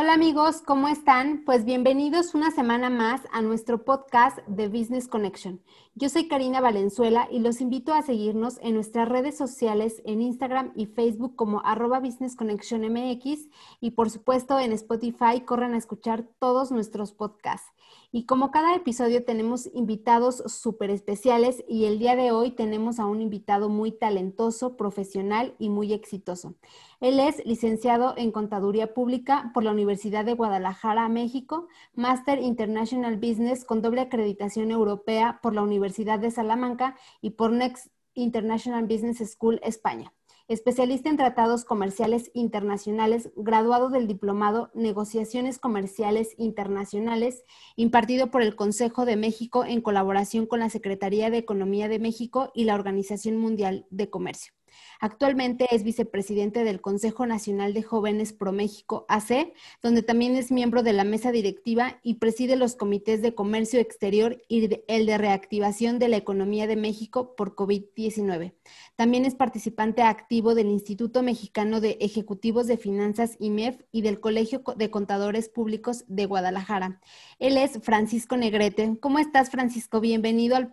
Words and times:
Hola 0.00 0.12
amigos, 0.14 0.62
¿cómo 0.64 0.86
están? 0.86 1.42
Pues 1.44 1.64
bienvenidos 1.64 2.32
una 2.32 2.52
semana 2.52 2.88
más 2.88 3.22
a 3.32 3.42
nuestro 3.42 3.84
podcast 3.84 4.38
de 4.46 4.68
Business 4.68 5.08
Connection. 5.08 5.60
Yo 5.96 6.08
soy 6.08 6.28
Karina 6.28 6.60
Valenzuela 6.60 7.26
y 7.32 7.40
los 7.40 7.60
invito 7.60 7.92
a 7.92 8.02
seguirnos 8.02 8.60
en 8.62 8.74
nuestras 8.74 9.08
redes 9.08 9.36
sociales 9.36 10.00
en 10.04 10.22
Instagram 10.22 10.70
y 10.76 10.86
Facebook 10.86 11.34
como 11.34 11.62
arroba 11.64 11.98
Business 11.98 12.36
Connection 12.36 12.82
MX 12.82 13.48
y 13.80 13.90
por 13.90 14.08
supuesto 14.08 14.60
en 14.60 14.70
Spotify 14.70 15.40
corran 15.44 15.74
a 15.74 15.78
escuchar 15.78 16.28
todos 16.38 16.70
nuestros 16.70 17.10
podcasts. 17.10 17.72
Y 18.10 18.24
como 18.24 18.50
cada 18.50 18.74
episodio 18.74 19.22
tenemos 19.22 19.68
invitados 19.74 20.42
súper 20.46 20.90
especiales 20.90 21.62
y 21.68 21.84
el 21.84 21.98
día 21.98 22.16
de 22.16 22.32
hoy 22.32 22.52
tenemos 22.52 22.98
a 22.98 23.04
un 23.04 23.20
invitado 23.20 23.68
muy 23.68 23.92
talentoso, 23.92 24.78
profesional 24.78 25.54
y 25.58 25.68
muy 25.68 25.92
exitoso. 25.92 26.54
Él 27.00 27.20
es 27.20 27.44
licenciado 27.44 28.14
en 28.16 28.32
Contaduría 28.32 28.94
Pública 28.94 29.50
por 29.52 29.62
la 29.62 29.72
Universidad 29.72 30.24
de 30.24 30.32
Guadalajara, 30.32 31.06
México, 31.10 31.68
Master 31.94 32.38
International 32.38 33.18
Business 33.18 33.66
con 33.66 33.82
doble 33.82 34.00
acreditación 34.00 34.70
europea 34.70 35.40
por 35.42 35.54
la 35.54 35.62
Universidad 35.62 36.18
de 36.18 36.30
Salamanca 36.30 36.96
y 37.20 37.30
por 37.30 37.52
Next 37.52 37.92
International 38.14 38.86
Business 38.86 39.18
School, 39.18 39.60
España 39.62 40.14
especialista 40.48 41.10
en 41.10 41.16
tratados 41.16 41.64
comerciales 41.64 42.30
internacionales, 42.34 43.30
graduado 43.36 43.90
del 43.90 44.06
diplomado 44.06 44.70
Negociaciones 44.74 45.58
Comerciales 45.58 46.34
Internacionales, 46.38 47.44
impartido 47.76 48.30
por 48.30 48.42
el 48.42 48.56
Consejo 48.56 49.04
de 49.04 49.16
México 49.16 49.64
en 49.64 49.82
colaboración 49.82 50.46
con 50.46 50.60
la 50.60 50.70
Secretaría 50.70 51.30
de 51.30 51.38
Economía 51.38 51.88
de 51.88 51.98
México 51.98 52.50
y 52.54 52.64
la 52.64 52.74
Organización 52.74 53.36
Mundial 53.36 53.86
de 53.90 54.10
Comercio. 54.10 54.57
Actualmente 55.00 55.66
es 55.70 55.82
vicepresidente 55.84 56.64
del 56.64 56.80
Consejo 56.80 57.26
Nacional 57.26 57.74
de 57.74 57.82
Jóvenes 57.82 58.32
Pro 58.32 58.52
México 58.52 59.06
AC, 59.08 59.52
donde 59.82 60.02
también 60.02 60.36
es 60.36 60.50
miembro 60.50 60.82
de 60.82 60.92
la 60.92 61.04
mesa 61.04 61.32
directiva 61.32 61.98
y 62.02 62.14
preside 62.14 62.56
los 62.56 62.74
comités 62.74 63.22
de 63.22 63.34
comercio 63.34 63.80
exterior 63.80 64.42
y 64.48 64.80
el 64.88 65.06
de 65.06 65.18
reactivación 65.18 65.98
de 65.98 66.08
la 66.08 66.16
economía 66.16 66.66
de 66.66 66.76
México 66.76 67.36
por 67.36 67.54
COVID-19. 67.54 68.54
También 68.96 69.24
es 69.24 69.34
participante 69.34 70.02
activo 70.02 70.54
del 70.54 70.68
Instituto 70.68 71.22
Mexicano 71.22 71.80
de 71.80 71.98
Ejecutivos 72.00 72.66
de 72.66 72.76
Finanzas 72.76 73.36
IMEF 73.38 73.82
y 73.92 74.02
del 74.02 74.20
Colegio 74.20 74.62
de 74.76 74.90
Contadores 74.90 75.48
Públicos 75.48 76.04
de 76.08 76.26
Guadalajara. 76.26 77.00
Él 77.38 77.56
es 77.56 77.78
Francisco 77.82 78.36
Negrete. 78.36 78.98
¿Cómo 79.00 79.18
estás, 79.18 79.50
Francisco? 79.50 80.00
Bienvenido 80.00 80.56
al, 80.56 80.72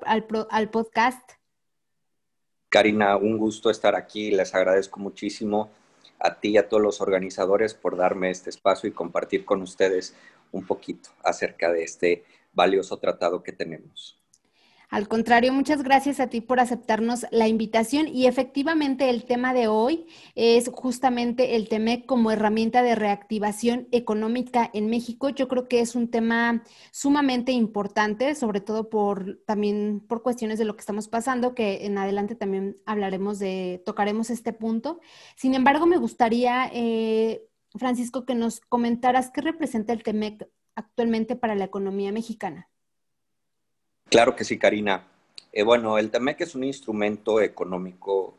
al 0.49 0.69
podcast. 0.69 1.44
Karina, 2.69 3.15
un 3.17 3.37
gusto 3.37 3.69
estar 3.69 3.95
aquí. 3.95 4.31
Les 4.31 4.53
agradezco 4.53 4.99
muchísimo 4.99 5.71
a 6.19 6.39
ti 6.39 6.49
y 6.49 6.57
a 6.57 6.67
todos 6.67 6.83
los 6.83 7.01
organizadores 7.01 7.73
por 7.73 7.97
darme 7.97 8.29
este 8.29 8.49
espacio 8.49 8.89
y 8.89 8.93
compartir 8.93 9.45
con 9.45 9.61
ustedes 9.61 10.15
un 10.51 10.65
poquito 10.65 11.09
acerca 11.23 11.71
de 11.71 11.83
este 11.83 12.23
valioso 12.53 12.97
tratado 12.97 13.43
que 13.43 13.51
tenemos. 13.51 14.19
Al 14.89 15.07
contrario, 15.07 15.51
muchas 15.51 15.83
gracias 15.83 16.19
a 16.19 16.27
ti 16.27 16.41
por 16.41 16.59
aceptarnos 16.59 17.25
la 17.31 17.47
invitación 17.47 18.07
y 18.07 18.27
efectivamente 18.27 19.09
el 19.09 19.25
tema 19.25 19.53
de 19.53 19.67
hoy 19.67 20.05
es 20.35 20.69
justamente 20.73 21.55
el 21.55 21.67
TEMEC 21.67 22.05
como 22.05 22.31
herramienta 22.31 22.83
de 22.83 22.95
reactivación 22.95 23.87
económica 23.91 24.69
en 24.73 24.89
México. 24.89 25.29
Yo 25.29 25.47
creo 25.47 25.67
que 25.67 25.79
es 25.79 25.95
un 25.95 26.09
tema 26.09 26.63
sumamente 26.91 27.51
importante, 27.51 28.35
sobre 28.35 28.61
todo 28.61 28.89
por 28.89 29.39
también 29.45 30.01
por 30.07 30.21
cuestiones 30.21 30.59
de 30.59 30.65
lo 30.65 30.75
que 30.75 30.81
estamos 30.81 31.07
pasando, 31.07 31.55
que 31.55 31.85
en 31.85 31.97
adelante 31.97 32.35
también 32.35 32.77
hablaremos 32.85 33.39
de, 33.39 33.81
tocaremos 33.85 34.29
este 34.29 34.53
punto. 34.53 34.99
Sin 35.35 35.55
embargo, 35.55 35.85
me 35.87 35.97
gustaría, 35.97 36.69
eh, 36.73 37.43
Francisco, 37.75 38.25
que 38.25 38.35
nos 38.35 38.59
comentaras 38.61 39.31
qué 39.31 39.41
representa 39.41 39.93
el 39.93 40.03
TEMEC 40.03 40.47
actualmente 40.75 41.35
para 41.35 41.55
la 41.55 41.65
economía 41.65 42.11
mexicana. 42.11 42.69
Claro 44.09 44.35
que 44.35 44.43
sí, 44.43 44.57
Karina. 44.57 45.07
Eh, 45.51 45.63
bueno, 45.63 45.97
el 45.97 46.11
TEMEC 46.11 46.41
es 46.41 46.55
un 46.55 46.63
instrumento 46.63 47.41
económico 47.41 48.37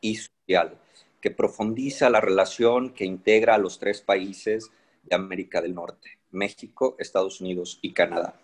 y 0.00 0.16
social 0.16 0.78
que 1.20 1.30
profundiza 1.30 2.10
la 2.10 2.20
relación 2.20 2.92
que 2.92 3.04
integra 3.04 3.54
a 3.54 3.58
los 3.58 3.78
tres 3.78 4.00
países 4.00 4.70
de 5.02 5.16
América 5.16 5.60
del 5.62 5.74
Norte, 5.74 6.18
México, 6.30 6.96
Estados 6.98 7.40
Unidos 7.40 7.78
y 7.80 7.92
Canadá. 7.92 8.38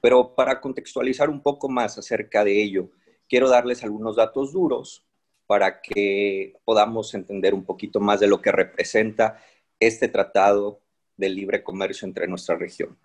Pero 0.00 0.34
para 0.34 0.60
contextualizar 0.60 1.30
un 1.30 1.42
poco 1.42 1.68
más 1.68 1.98
acerca 1.98 2.44
de 2.44 2.62
ello, 2.62 2.90
quiero 3.28 3.48
darles 3.48 3.82
algunos 3.82 4.16
datos 4.16 4.52
duros 4.52 5.04
para 5.46 5.80
que 5.80 6.54
podamos 6.64 7.14
entender 7.14 7.54
un 7.54 7.64
poquito 7.64 8.00
más 8.00 8.20
de 8.20 8.26
lo 8.26 8.42
que 8.42 8.52
representa 8.52 9.42
este 9.80 10.08
tratado 10.08 10.80
de 11.16 11.30
libre 11.30 11.62
comercio 11.62 12.06
entre 12.06 12.28
nuestra 12.28 12.56
región. 12.56 12.98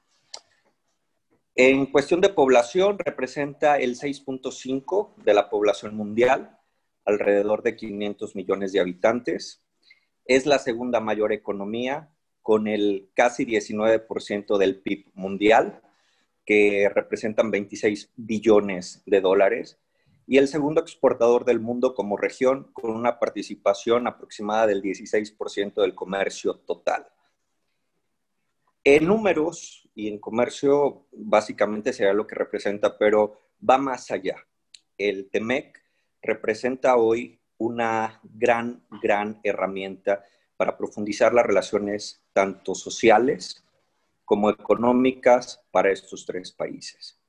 En 1.56 1.86
cuestión 1.86 2.20
de 2.20 2.30
población, 2.30 2.98
representa 2.98 3.78
el 3.78 3.96
6.5 3.96 5.14
de 5.18 5.36
la 5.36 5.52
población 5.52 5.96
mundial, 5.96 6.58
alrededor 7.06 7.62
de 7.62 7.76
500 7.76 8.36
millones 8.36 8.72
de 8.72 8.80
habitantes. 8.80 9.62
Es 10.26 10.48
la 10.48 10.58
segunda 10.58 11.00
mayor 11.00 11.32
economía, 11.32 12.10
con 12.42 12.68
el 12.68 13.12
casi 13.14 13.46
19% 13.46 14.58
del 14.58 14.82
PIB 14.82 15.12
mundial, 15.14 15.84
que 16.44 16.90
representan 16.94 17.52
26 17.52 18.12
billones 18.16 19.04
de 19.06 19.22
dólares, 19.22 19.78
y 20.26 20.40
el 20.40 20.48
segundo 20.48 20.82
exportador 20.82 21.46
del 21.46 21.60
mundo 21.60 21.94
como 21.94 22.18
región, 22.18 22.72
con 22.74 22.90
una 22.90 23.20
participación 23.20 24.08
aproximada 24.08 24.66
del 24.66 24.82
16% 24.82 25.82
del 25.82 25.94
comercio 25.94 26.56
total. 26.56 27.08
En 28.84 29.06
números, 29.06 29.83
y 29.96 30.08
en 30.08 30.20
comercio 30.20 31.08
básicamente 31.12 31.94
será 31.94 32.14
lo 32.14 32.26
que 32.28 32.36
representa, 32.36 32.98
pero 32.98 33.40
va 33.68 33.78
más 33.78 34.12
allá. 34.12 34.38
El 34.98 35.30
TEMEC 35.30 35.84
representa 36.22 36.96
hoy 36.96 37.40
una 37.58 38.20
gran, 38.24 38.84
gran 39.02 39.40
herramienta 39.44 40.24
para 40.58 40.78
profundizar 40.78 41.34
las 41.34 41.46
relaciones 41.46 42.24
tanto 42.34 42.76
sociales 42.76 43.64
como 44.26 44.50
económicas 44.50 45.64
para 45.72 45.92
estos 45.92 46.26
tres 46.26 46.52
países. 46.52 47.20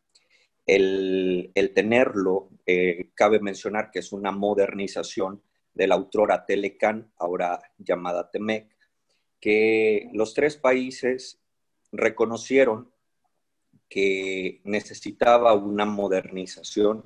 El, 0.67 1.53
tenerlo, 1.75 2.49
eh, 2.65 3.11
cabe 3.15 3.41
mencionar 3.41 3.91
que 3.91 3.99
es 3.99 4.13
una 4.13 4.31
modernización 4.31 5.43
de 5.75 5.87
la 5.87 5.97
autora 5.97 6.47
Telecan, 6.47 7.13
ahora 7.19 7.61
llamada 7.79 8.31
TEMEC, 8.31 8.75
que 9.41 10.09
los 10.15 10.33
tres 10.33 10.57
países 10.57 11.44
reconocieron 11.97 12.91
que 13.89 14.61
necesitaba 14.65 15.55
una 15.55 15.85
modernización 15.85 17.05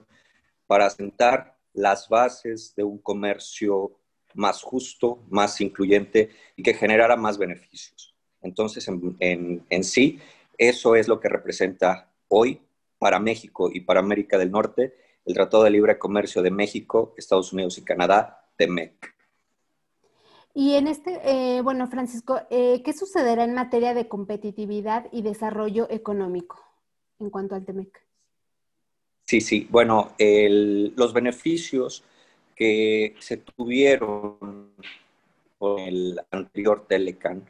para 0.67 0.91
sentar 0.91 1.59
las 1.73 2.09
bases 2.09 2.75
de 2.77 2.85
un 2.85 2.99
comercio 2.99 3.99
más 4.35 4.63
justo, 4.63 5.23
más 5.31 5.61
incluyente 5.61 6.31
y 6.57 6.63
que 6.63 6.75
generara 6.75 7.17
más 7.17 7.39
beneficios. 7.39 8.15
Entonces, 8.43 8.89
en, 9.21 9.85
sí, 9.85 10.21
eso 10.57 10.97
es 10.97 11.09
lo 11.09 11.21
que 11.21 11.29
representa 11.29 12.13
hoy 12.29 12.61
para 12.99 13.19
México 13.19 13.71
y 13.73 13.81
para 13.81 14.01
América 14.01 14.39
del 14.39 14.51
Norte 14.51 14.95
el 15.25 15.35
Tratado 15.35 15.65
de 15.65 15.71
Libre 15.71 15.99
Comercio 15.99 16.41
de 16.41 16.51
México, 16.51 17.15
Estados 17.19 17.53
Unidos 17.53 17.77
y 17.77 17.83
Canadá, 17.83 18.49
TEMEC. 18.57 19.15
Y 20.59 20.75
en 20.75 20.89
este, 20.89 21.21
eh, 21.23 21.61
bueno, 21.63 21.87
Francisco, 21.87 22.41
eh, 22.51 22.83
¿qué 22.85 22.93
sucederá 22.93 23.45
en 23.45 23.55
materia 23.55 23.95
de 23.95 24.09
competitividad 24.09 25.07
y 25.13 25.23
desarrollo 25.23 25.87
económico 25.89 26.61
en 27.21 27.31
cuanto 27.31 27.55
al 27.55 27.65
TEMEC? 27.65 28.05
Sí, 29.25 29.41
sí. 29.41 29.69
Bueno, 29.71 30.15
los 30.19 31.13
beneficios 31.13 32.03
que 32.57 33.15
se 33.21 33.37
tuvieron 33.37 34.73
con 35.61 35.79
el 35.79 36.21
anterior 36.33 36.87
Telecan 36.89 37.49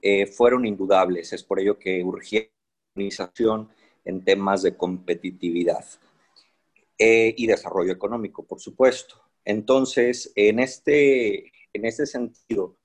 eh, 0.00 0.24
fueron 0.24 0.64
indudables. 0.64 1.34
Es 1.34 1.42
por 1.42 1.60
ello 1.60 1.78
que 1.78 2.02
urgía 2.02 2.48
organización 2.94 3.68
en 4.06 4.24
temas 4.24 4.62
de 4.62 4.74
competitividad 4.74 5.84
y 6.96 7.46
desarrollo 7.46 7.92
económico, 7.92 8.42
por 8.42 8.58
supuesto. 8.58 9.20
Entonces, 9.44 10.32
en 10.34 10.60
este 10.60 11.52
en 11.72 11.84
ese 11.84 12.06
sentido, 12.06 12.76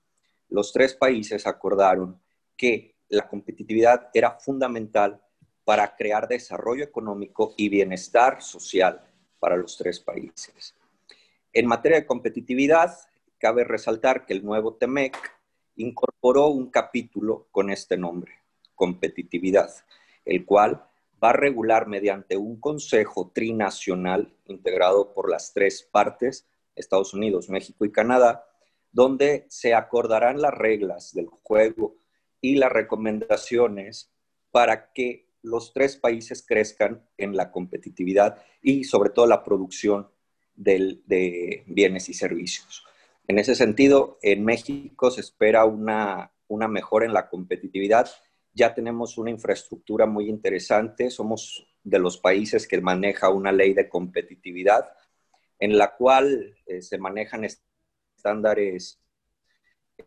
los 0.48 0.72
tres 0.72 0.94
países 0.94 1.46
acordaron 1.46 2.20
que 2.56 2.96
la 3.08 3.28
competitividad 3.28 4.10
era 4.14 4.32
fundamental 4.38 5.20
para 5.64 5.96
crear 5.96 6.28
desarrollo 6.28 6.84
económico 6.84 7.54
y 7.56 7.68
bienestar 7.68 8.42
social 8.42 9.00
para 9.38 9.56
los 9.56 9.76
tres 9.76 10.00
países. 10.00 10.74
En 11.52 11.66
materia 11.66 11.98
de 11.98 12.06
competitividad, 12.06 12.96
cabe 13.38 13.64
resaltar 13.64 14.26
que 14.26 14.34
el 14.34 14.44
nuevo 14.44 14.74
TEMEC 14.74 15.16
incorporó 15.76 16.48
un 16.48 16.70
capítulo 16.70 17.48
con 17.50 17.70
este 17.70 17.96
nombre, 17.96 18.32
competitividad, 18.74 19.70
el 20.24 20.44
cual 20.44 20.86
va 21.22 21.30
a 21.30 21.34
regular 21.34 21.86
mediante 21.86 22.36
un 22.36 22.60
consejo 22.60 23.30
trinacional 23.34 24.32
integrado 24.46 25.12
por 25.12 25.30
las 25.30 25.52
tres 25.52 25.82
partes, 25.90 26.46
Estados 26.74 27.14
Unidos, 27.14 27.48
México 27.48 27.84
y 27.84 27.92
Canadá, 27.92 28.46
donde 28.94 29.44
se 29.48 29.74
acordarán 29.74 30.40
las 30.40 30.54
reglas 30.54 31.12
del 31.12 31.26
juego 31.26 31.96
y 32.40 32.54
las 32.54 32.70
recomendaciones 32.70 34.14
para 34.52 34.92
que 34.92 35.28
los 35.42 35.72
tres 35.74 35.96
países 35.96 36.46
crezcan 36.46 37.04
en 37.18 37.36
la 37.36 37.50
competitividad 37.50 38.40
y 38.62 38.84
sobre 38.84 39.10
todo 39.10 39.26
la 39.26 39.42
producción 39.42 40.08
de 40.54 41.64
bienes 41.66 42.08
y 42.08 42.14
servicios. 42.14 42.84
En 43.26 43.40
ese 43.40 43.56
sentido, 43.56 44.18
en 44.22 44.44
México 44.44 45.10
se 45.10 45.22
espera 45.22 45.64
una, 45.64 46.32
una 46.46 46.68
mejora 46.68 47.04
en 47.04 47.12
la 47.12 47.28
competitividad. 47.28 48.08
Ya 48.52 48.74
tenemos 48.74 49.18
una 49.18 49.30
infraestructura 49.30 50.06
muy 50.06 50.28
interesante. 50.28 51.10
Somos 51.10 51.66
de 51.82 51.98
los 51.98 52.18
países 52.18 52.68
que 52.68 52.80
maneja 52.80 53.28
una 53.28 53.50
ley 53.50 53.74
de 53.74 53.88
competitividad 53.88 54.86
en 55.58 55.76
la 55.76 55.96
cual 55.96 56.54
eh, 56.66 56.80
se 56.80 56.98
manejan 56.98 57.44
estándares 58.24 58.98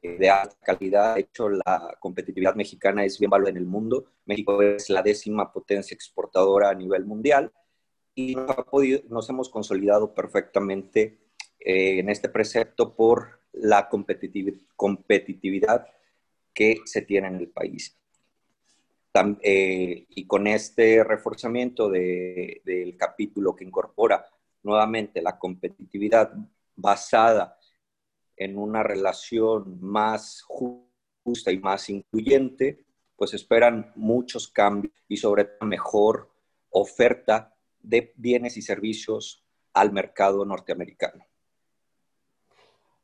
eh, 0.02 0.18
de 0.18 0.30
alta 0.30 0.58
calidad. 0.64 1.16
De 1.16 1.22
hecho, 1.22 1.50
la 1.50 1.96
competitividad 2.00 2.56
mexicana 2.56 3.06
es 3.06 3.20
bien 3.20 3.30
valorada 3.30 3.52
en 3.52 3.58
el 3.58 3.68
mundo. 3.68 4.06
México 4.26 4.60
es 4.62 4.90
la 4.90 5.04
décima 5.04 5.54
potencia 5.54 5.94
exportadora 5.94 6.70
a 6.70 6.74
nivel 6.74 7.06
mundial 7.06 7.52
y 8.16 8.36
nos, 8.36 8.58
ha 8.58 8.64
podido, 8.64 9.02
nos 9.10 9.30
hemos 9.30 9.50
consolidado 9.50 10.16
perfectamente 10.16 11.20
eh, 11.60 12.00
en 12.00 12.10
este 12.10 12.30
precepto 12.30 12.96
por 12.96 13.42
la 13.54 13.88
competitividad 13.88 15.88
que 16.54 16.80
se 16.86 17.02
tiene 17.04 17.28
en 17.28 17.36
el 17.36 17.50
país. 17.50 17.96
Eh, 19.42 20.06
y 20.10 20.28
con 20.28 20.46
este 20.46 21.04
reforzamiento 21.04 21.90
del 21.90 22.96
capítulo 22.98 23.56
que 23.56 23.64
incorpora 23.64 24.28
nuevamente 24.62 25.24
la 25.24 25.40
competitividad 25.40 26.34
basada 26.76 27.57
en 28.38 28.58
una 28.58 28.84
relación 28.84 29.80
más 29.82 30.44
justa 30.44 31.52
y 31.52 31.60
más 31.60 31.90
incluyente, 31.90 32.86
pues 33.16 33.34
esperan 33.34 33.92
muchos 33.96 34.48
cambios 34.48 34.94
y 35.08 35.18
sobre 35.18 35.46
todo 35.46 35.68
mejor 35.68 36.32
oferta 36.70 37.56
de 37.82 38.14
bienes 38.16 38.58
y 38.58 38.62
servicios 38.62 39.44
al 39.74 39.92
mercado 39.92 40.46
norteamericano. 40.46 41.26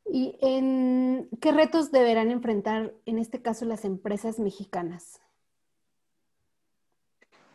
¿Y 0.06 0.36
en 0.40 1.28
qué 1.40 1.52
retos 1.52 1.90
deberán 1.90 2.30
enfrentar 2.30 2.94
en 3.06 3.18
este 3.18 3.42
caso 3.42 3.64
las 3.64 3.84
empresas 3.84 4.38
mexicanas? 4.38 5.20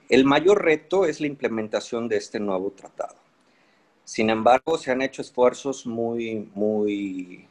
El 0.10 0.26
mayor 0.26 0.64
reto 0.64 1.06
es 1.06 1.22
la 1.22 1.28
implementación 1.28 2.10
de 2.10 2.18
este 2.18 2.40
nuevo 2.40 2.72
tratado. 2.72 3.16
Sin 4.04 4.32
embargo, 4.32 4.80
se 4.80 4.92
han 4.92 5.04
hecho 5.04 5.22
esfuerzos 5.22 5.86
muy, 5.86 6.50
muy, 6.56 7.48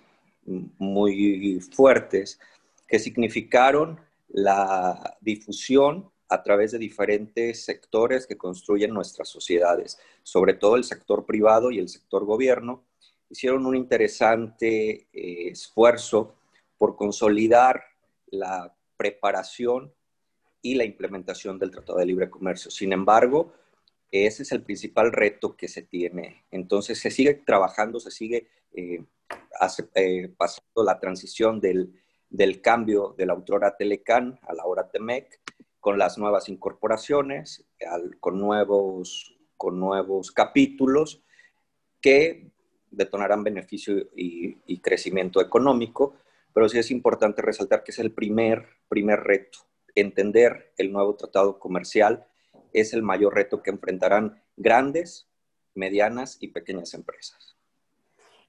muy 0.79 1.61
fuertes 1.73 2.39
que 2.87 2.99
significaron 2.99 4.01
la 4.29 5.17
difusión 5.21 6.11
a 6.29 6.43
través 6.43 6.73
de 6.73 6.79
diferentes 6.79 7.65
sectores 7.65 8.27
que 8.27 8.37
construyen 8.37 8.93
nuestras 8.93 9.29
sociedades, 9.29 9.99
sobre 10.23 10.55
todo 10.55 10.77
el 10.77 10.85
sector 10.85 11.25
privado 11.25 11.71
y 11.71 11.79
el 11.79 11.89
sector 11.89 12.25
gobierno, 12.25 12.85
hicieron 13.31 13.67
un 13.67 13.77
interesante 13.77 15.09
eh, 15.13 15.49
esfuerzo 15.51 16.35
por 16.77 16.97
consolidar 16.97 17.83
la 18.27 18.75
preparación 18.97 19.93
y 20.61 20.75
la 20.75 20.85
implementación 20.85 21.59
del 21.59 21.71
Tratado 21.71 21.99
de 21.99 22.07
Libre 22.07 22.31
Comercio. 22.31 22.71
Sin 22.71 22.93
embargo, 22.93 23.53
ese 24.11 24.43
es 24.43 24.53
el 24.53 24.63
principal 24.63 25.13
reto 25.13 25.57
que 25.57 25.69
se 25.69 25.83
tiene. 25.83 26.45
Entonces, 26.51 26.99
se 26.99 27.11
sigue 27.11 27.35
trabajando, 27.35 28.01
se 28.01 28.11
sigue 28.11 28.49
eh, 28.75 29.05
eh, 29.95 30.33
pasando 30.37 30.85
la 30.85 30.99
transición 30.99 31.61
del, 31.61 31.93
cambio 32.63 33.15
de 33.17 33.27
la 33.27 33.33
autora 33.33 33.77
Telecan 33.77 34.39
a 34.43 34.55
la 34.55 34.65
hora 34.65 34.91
Temec 34.91 35.41
con 35.81 35.99
las 35.99 36.19
nuevas 36.19 36.49
incorporaciones, 36.49 37.67
con, 38.21 38.39
nuevos, 38.41 39.39
con 39.57 39.79
nuevos 39.79 40.33
capítulos 40.33 41.23
que 42.01 42.51
detonarán 42.91 43.45
beneficio 43.45 44.09
y, 44.15 44.81
crecimiento 44.81 45.41
económico, 45.41 46.15
pero 46.53 46.69
sí 46.69 46.79
es 46.79 46.91
importante 46.91 47.43
resaltar 47.43 47.85
que 47.85 47.91
es 47.91 47.99
el 47.99 48.13
primer, 48.13 48.67
primer 48.89 49.21
reto. 49.21 49.59
Entender 49.95 50.73
el 50.77 50.93
nuevo 50.93 51.15
tratado 51.17 51.59
comercial 51.59 52.27
es 52.73 52.93
el 52.93 53.03
mayor 53.03 53.35
reto 53.35 53.63
que 53.63 53.71
enfrentarán 53.71 54.43
grandes, 54.57 55.29
medianas 55.75 56.39
y 56.41 56.49
pequeñas 56.49 56.95
empresas. 56.95 57.58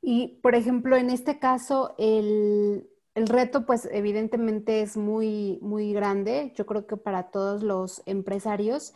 Y, 0.01 0.39
por 0.41 0.55
ejemplo, 0.55 0.95
en 0.95 1.09
este 1.09 1.39
caso, 1.39 1.95
el, 1.97 2.89
el 3.15 3.27
reto, 3.27 3.65
pues 3.65 3.87
evidentemente 3.91 4.81
es 4.81 4.97
muy, 4.97 5.59
muy 5.61 5.93
grande, 5.93 6.53
yo 6.55 6.65
creo 6.65 6.87
que 6.87 6.97
para 6.97 7.31
todos 7.31 7.63
los 7.63 8.01
empresarios. 8.05 8.93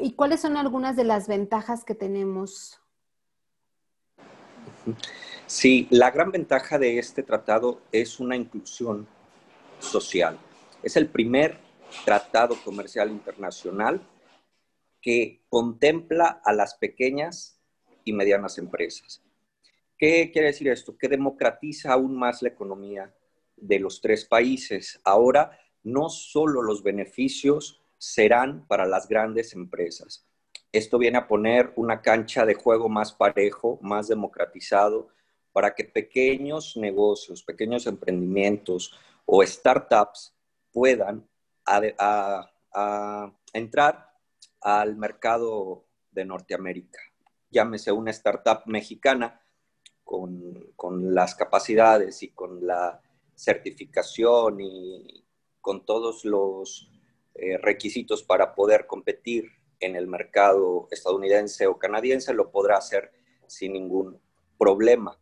¿Y 0.00 0.14
cuáles 0.14 0.40
son 0.40 0.56
algunas 0.56 0.96
de 0.96 1.04
las 1.04 1.28
ventajas 1.28 1.84
que 1.84 1.94
tenemos 1.94 2.80
Sí, 5.46 5.86
la 5.90 6.10
gran 6.10 6.30
ventaja 6.30 6.78
de 6.78 6.98
este 6.98 7.22
tratado 7.22 7.80
es 7.92 8.20
una 8.20 8.36
inclusión 8.36 9.06
social. 9.78 10.38
Es 10.82 10.96
el 10.96 11.08
primer 11.08 11.58
tratado 12.04 12.56
comercial 12.64 13.10
internacional 13.10 14.06
que 15.00 15.42
contempla 15.48 16.40
a 16.44 16.52
las 16.52 16.74
pequeñas 16.74 17.58
y 18.04 18.12
medianas 18.12 18.58
empresas. 18.58 19.22
¿Qué 19.96 20.30
quiere 20.32 20.48
decir 20.48 20.68
esto? 20.68 20.96
Que 20.96 21.08
democratiza 21.08 21.92
aún 21.92 22.16
más 22.16 22.42
la 22.42 22.48
economía 22.48 23.14
de 23.56 23.78
los 23.78 24.00
tres 24.00 24.24
países. 24.24 25.00
Ahora 25.04 25.58
no 25.82 26.08
solo 26.08 26.62
los 26.62 26.82
beneficios 26.82 27.80
serán 27.98 28.66
para 28.66 28.86
las 28.86 29.08
grandes 29.08 29.54
empresas, 29.54 30.26
esto 30.74 30.98
viene 30.98 31.18
a 31.18 31.28
poner 31.28 31.72
una 31.76 32.02
cancha 32.02 32.44
de 32.44 32.54
juego 32.54 32.88
más 32.88 33.12
parejo, 33.12 33.78
más 33.80 34.08
democratizado, 34.08 35.06
para 35.52 35.72
que 35.72 35.84
pequeños 35.84 36.76
negocios, 36.76 37.44
pequeños 37.44 37.86
emprendimientos 37.86 38.92
o 39.24 39.40
startups 39.44 40.34
puedan 40.72 41.28
entrar 43.52 44.10
al 44.60 44.96
mercado 44.96 45.84
de 46.10 46.24
Norteamérica. 46.24 46.98
Llámese 47.50 47.92
una 47.92 48.10
startup 48.10 48.62
mexicana 48.66 49.40
con, 50.04 51.14
las 51.14 51.34
capacidades 51.34 52.22
y 52.22 52.28
con 52.28 52.66
la 52.66 53.00
certificación 53.34 54.60
y 54.60 55.24
con 55.60 55.84
todos 55.84 56.24
los 56.24 56.90
eh, 57.34 57.58
requisitos 57.58 58.22
para 58.22 58.54
poder 58.54 58.86
competir 58.86 59.50
en 59.80 59.96
el 59.96 60.06
mercado 60.06 60.88
estadounidense 60.90 61.66
o 61.66 61.78
canadiense, 61.78 62.32
lo 62.32 62.50
podrá 62.50 62.76
hacer 62.76 63.12
sin 63.46 63.72
ningún 63.72 64.20
problema. 64.58 65.18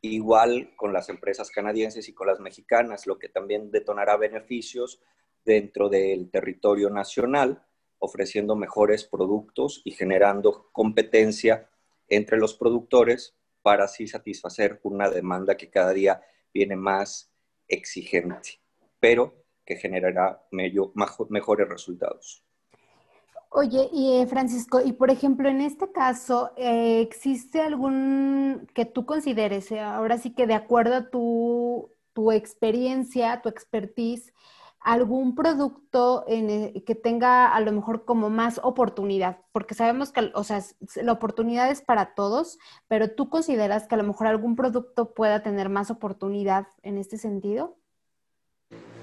Igual 0.00 0.74
con 0.76 0.92
las 0.92 1.08
empresas 1.08 1.50
canadienses 1.50 2.08
y 2.08 2.12
con 2.12 2.26
las 2.26 2.40
mexicanas, 2.40 3.06
lo 3.06 3.18
que 3.18 3.28
también 3.28 3.70
detonará 3.70 4.16
beneficios 4.16 5.00
dentro 5.44 5.88
del 5.88 6.30
territorio 6.30 6.90
nacional, 6.90 7.64
ofreciendo 7.98 8.56
mejores 8.56 9.04
productos 9.04 9.80
y 9.84 9.92
generando 9.92 10.68
competencia 10.72 11.70
entre 12.08 12.36
los 12.38 12.54
productores 12.54 13.35
para 13.66 13.86
así 13.86 14.06
satisfacer 14.06 14.78
una 14.84 15.10
demanda 15.10 15.56
que 15.56 15.68
cada 15.68 15.92
día 15.92 16.22
viene 16.54 16.76
más 16.76 17.32
exigente, 17.66 18.60
pero 19.00 19.42
que 19.64 19.74
generará 19.74 20.40
mejores 20.52 21.68
resultados. 21.68 22.44
Oye, 23.50 23.88
y 23.92 24.18
eh, 24.18 24.26
Francisco, 24.28 24.80
y 24.84 24.92
por 24.92 25.10
ejemplo, 25.10 25.48
en 25.48 25.60
este 25.60 25.90
caso, 25.90 26.52
eh, 26.56 27.00
¿existe 27.00 27.60
algún 27.60 28.68
que 28.72 28.84
tú 28.84 29.04
consideres, 29.04 29.72
eh, 29.72 29.80
ahora 29.80 30.16
sí 30.16 30.32
que 30.32 30.46
de 30.46 30.54
acuerdo 30.54 30.94
a 30.94 31.10
tu, 31.10 31.90
experiencia, 32.32 33.42
tu 33.42 33.48
expertise, 33.48 34.32
algún 34.86 35.34
producto 35.34 36.24
que 36.26 36.94
tenga 36.94 37.48
a 37.52 37.60
lo 37.60 37.72
mejor 37.72 38.04
como 38.04 38.30
más 38.30 38.60
oportunidad? 38.62 39.38
Porque 39.50 39.74
sabemos 39.74 40.12
que, 40.12 40.30
o 40.32 40.44
sea, 40.44 40.62
la 41.02 41.12
oportunidad 41.12 41.70
es 41.72 41.82
para 41.82 42.14
todos, 42.14 42.58
pero 42.86 43.10
¿tú 43.10 43.28
consideras 43.28 43.88
que 43.88 43.96
a 43.96 43.98
lo 43.98 44.04
mejor 44.04 44.28
algún 44.28 44.54
producto 44.54 45.12
pueda 45.12 45.42
tener 45.42 45.68
más 45.68 45.90
oportunidad 45.90 46.68
en 46.82 46.98
este 46.98 47.18
sentido? 47.18 47.76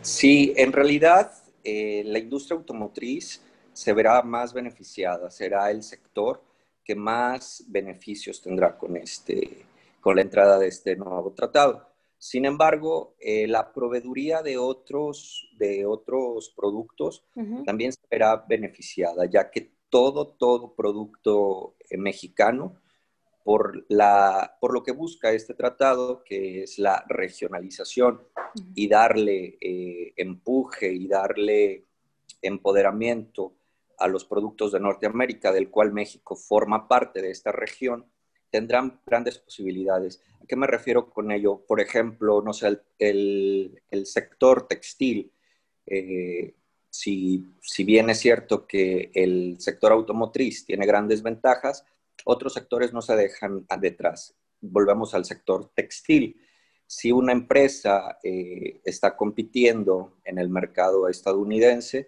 Sí, 0.02 0.54
en 0.56 0.72
realidad 0.72 1.34
la 1.66 2.20
industria 2.20 2.58
automotriz 2.58 3.42
se 3.74 3.92
verá 3.92 4.22
más 4.22 4.54
beneficiada, 4.54 5.30
será 5.30 5.70
el 5.70 5.84
sector 5.84 6.42
que 6.82 6.96
más 6.96 7.66
beneficios 7.68 8.42
tendrá 8.42 8.78
con, 8.78 8.96
este, 8.96 9.66
con 10.00 10.16
la 10.16 10.22
entrada 10.22 10.60
de 10.60 10.68
este 10.68 10.96
nuevo 10.96 11.32
tratado. 11.32 11.93
Sin 12.24 12.46
embargo, 12.46 13.18
eh, 13.20 13.48
la 13.50 13.74
proveeduría 13.74 14.42
de 14.42 14.58
otros, 14.58 15.46
de 15.58 15.86
otros 15.86 16.54
productos 16.56 17.26
también 17.66 17.92
se 17.92 18.00
verá 18.10 18.38
beneficiada, 18.48 19.26
ya 19.26 19.52
que 19.52 19.74
todo, 19.90 20.28
todo 20.28 20.74
producto 20.74 21.76
eh, 21.90 21.98
mexicano 21.98 22.80
por, 23.44 23.84
la, 23.90 24.56
por 24.62 24.74
lo 24.74 24.84
que 24.84 24.94
busca 24.94 25.34
este 25.34 25.54
tratado, 25.54 26.24
que 26.24 26.64
es 26.64 26.80
la 26.80 27.04
regionalización 27.10 28.22
y 28.74 28.88
darle 28.88 29.58
eh, 29.60 30.14
empuje 30.16 30.94
y 30.94 31.10
darle 31.10 31.84
empoderamiento 32.42 33.58
a 33.98 34.08
los 34.08 34.24
productos 34.24 34.72
de 34.72 34.80
Norteamérica, 34.80 35.52
del 35.52 35.70
cual 35.70 35.92
México 35.92 36.38
forma 36.38 36.88
parte 36.88 37.22
de 37.22 37.32
esta 37.32 37.52
región, 37.52 38.06
tendrán 38.54 39.00
grandes 39.04 39.40
posibilidades. 39.40 40.22
¿A 40.40 40.46
qué 40.46 40.56
me 40.56 40.68
refiero 40.68 41.10
con 41.10 41.32
ello? 41.32 41.66
Por 41.68 41.82
ejemplo, 41.82 42.40
no 42.44 42.54
sé, 42.54 42.80
el, 43.00 43.82
sector 44.06 44.68
textil, 44.68 45.32
eh, 45.88 46.54
si, 46.88 47.48
si, 47.60 47.84
bien 47.84 48.12
es 48.12 48.20
cierto 48.20 48.68
que 48.68 49.10
el 49.16 49.60
sector 49.60 49.92
automotriz 49.92 50.66
tiene 50.68 50.86
grandes 50.86 51.24
ventajas, 51.24 51.84
otros 52.26 52.54
sectores 52.54 52.94
no 52.94 53.02
se 53.02 53.16
dejan 53.16 53.66
detrás. 53.80 54.36
Volvemos 54.62 55.16
al 55.16 55.26
sector 55.26 55.72
textil. 55.74 56.40
Si 56.86 57.12
una 57.12 57.32
empresa 57.32 58.20
eh, 58.22 58.82
está 58.86 59.18
compitiendo 59.18 60.18
en 60.24 60.38
el 60.38 60.50
mercado 60.50 61.10
estadounidense, 61.10 62.08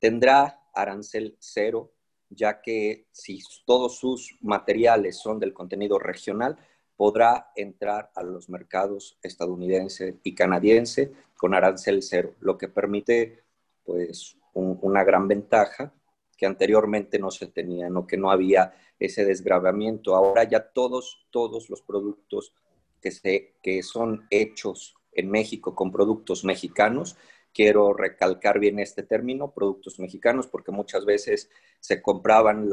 tendrá 0.00 0.60
arancel 0.74 1.36
cero, 1.38 1.92
ya 2.30 2.60
que 2.60 3.06
si 3.12 3.40
todos 3.66 3.98
sus 3.98 4.36
materiales 4.40 5.18
son 5.18 5.38
del 5.38 5.52
contenido 5.52 5.98
regional, 5.98 6.58
podrá 6.96 7.52
entrar 7.54 8.10
a 8.14 8.22
los 8.22 8.48
mercados 8.48 9.18
estadounidense 9.22 10.18
y 10.24 10.34
canadiense 10.34 11.12
con 11.36 11.54
arancel 11.54 12.02
cero, 12.02 12.34
lo 12.40 12.58
que 12.58 12.68
permite 12.68 13.44
pues 13.84 14.36
una 14.54 15.04
gran 15.04 15.28
ventaja 15.28 15.92
que 16.36 16.46
anteriormente 16.46 17.18
no 17.18 17.30
se 17.30 17.46
tenía, 17.46 17.88
o 17.88 18.06
que 18.06 18.16
no 18.16 18.30
había 18.30 18.72
ese 18.98 19.24
desgravamiento. 19.24 20.14
Ahora 20.14 20.44
ya 20.44 20.68
todos, 20.68 21.26
todos 21.30 21.70
los 21.70 21.82
productos 21.82 22.52
que, 23.00 23.10
se, 23.10 23.54
que 23.62 23.82
son 23.82 24.26
hechos 24.30 24.96
en 25.12 25.30
México 25.30 25.74
con 25.74 25.90
productos 25.90 26.44
mexicanos, 26.44 27.16
quiero 27.52 27.92
recalcar 27.92 28.58
bien 28.58 28.78
este 28.78 29.02
término, 29.02 29.52
productos 29.52 29.98
mexicanos, 29.98 30.46
porque 30.46 30.70
muchas 30.70 31.04
veces 31.04 31.50
se 31.80 32.00
compraban 32.02 32.68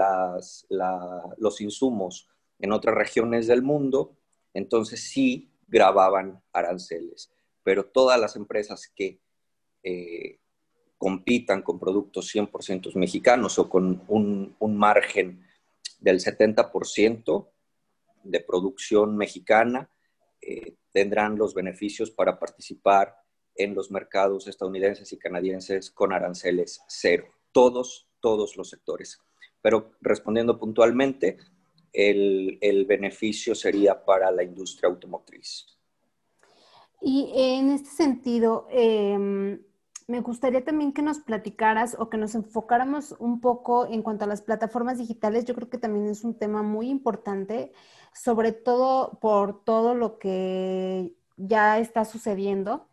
los 1.38 1.62
insumos 1.62 2.28
en 2.60 2.72
otras 2.72 2.96
regiones 2.96 3.48
del 3.48 3.62
mundo, 3.62 4.16
entonces 4.54 5.10
sí 5.10 5.52
grababan 5.68 6.42
aranceles, 6.54 7.32
pero 7.64 7.86
todas 7.86 8.20
las 8.20 8.36
empresas 8.36 8.92
que 8.96 9.20
eh, 9.84 10.40
compitan 10.98 11.62
con 11.62 11.80
productos 11.80 12.34
100% 12.34 12.96
mexicanos 12.96 13.60
o 13.60 13.70
con 13.70 14.04
un, 14.08 14.56
un 14.60 14.78
margen 14.78 15.46
del 16.00 16.20
70% 16.20 17.50
de 18.24 18.40
producción 18.40 19.18
mexicana 19.18 19.90
eh, 20.42 20.76
tendrán 20.92 21.38
los 21.38 21.54
beneficios 21.54 22.12
para 22.12 22.40
participar 22.40 23.25
en 23.56 23.74
los 23.74 23.92
mercados 23.92 24.48
estadounidenses 24.48 25.12
y 25.14 25.18
canadienses 25.18 25.92
con 25.92 26.14
aranceles 26.14 26.82
cero. 26.88 27.26
Todos, 27.52 28.08
todos 28.20 28.58
los 28.58 28.70
sectores. 28.70 29.20
Pero 29.62 29.92
respondiendo 30.02 30.60
puntualmente, 30.60 31.38
el, 31.94 32.58
el 32.62 32.86
beneficio 32.86 33.56
sería 33.56 34.04
para 34.04 34.32
la 34.32 34.44
industria 34.44 34.90
automotriz. 34.90 35.66
Y 37.02 37.32
en 37.36 37.70
este 37.70 37.90
sentido, 37.90 38.68
eh, 38.70 39.60
me 40.08 40.22
gustaría 40.22 40.64
también 40.64 40.94
que 40.94 41.02
nos 41.02 41.20
platicaras 41.20 41.96
o 41.98 42.10
que 42.10 42.18
nos 42.18 42.36
enfocáramos 42.36 43.16
un 43.18 43.42
poco 43.42 43.88
en 43.88 44.04
cuanto 44.04 44.26
a 44.26 44.28
las 44.28 44.42
plataformas 44.42 45.00
digitales. 45.00 45.46
Yo 45.46 45.56
creo 45.56 45.70
que 45.70 45.80
también 45.80 46.08
es 46.08 46.24
un 46.24 46.38
tema 46.38 46.62
muy 46.62 46.90
importante, 46.90 47.72
sobre 48.14 48.52
todo 48.52 49.18
por 49.20 49.64
todo 49.64 49.96
lo 49.96 50.20
que 50.20 51.16
ya 51.38 51.80
está 51.80 52.06
sucediendo, 52.06 52.88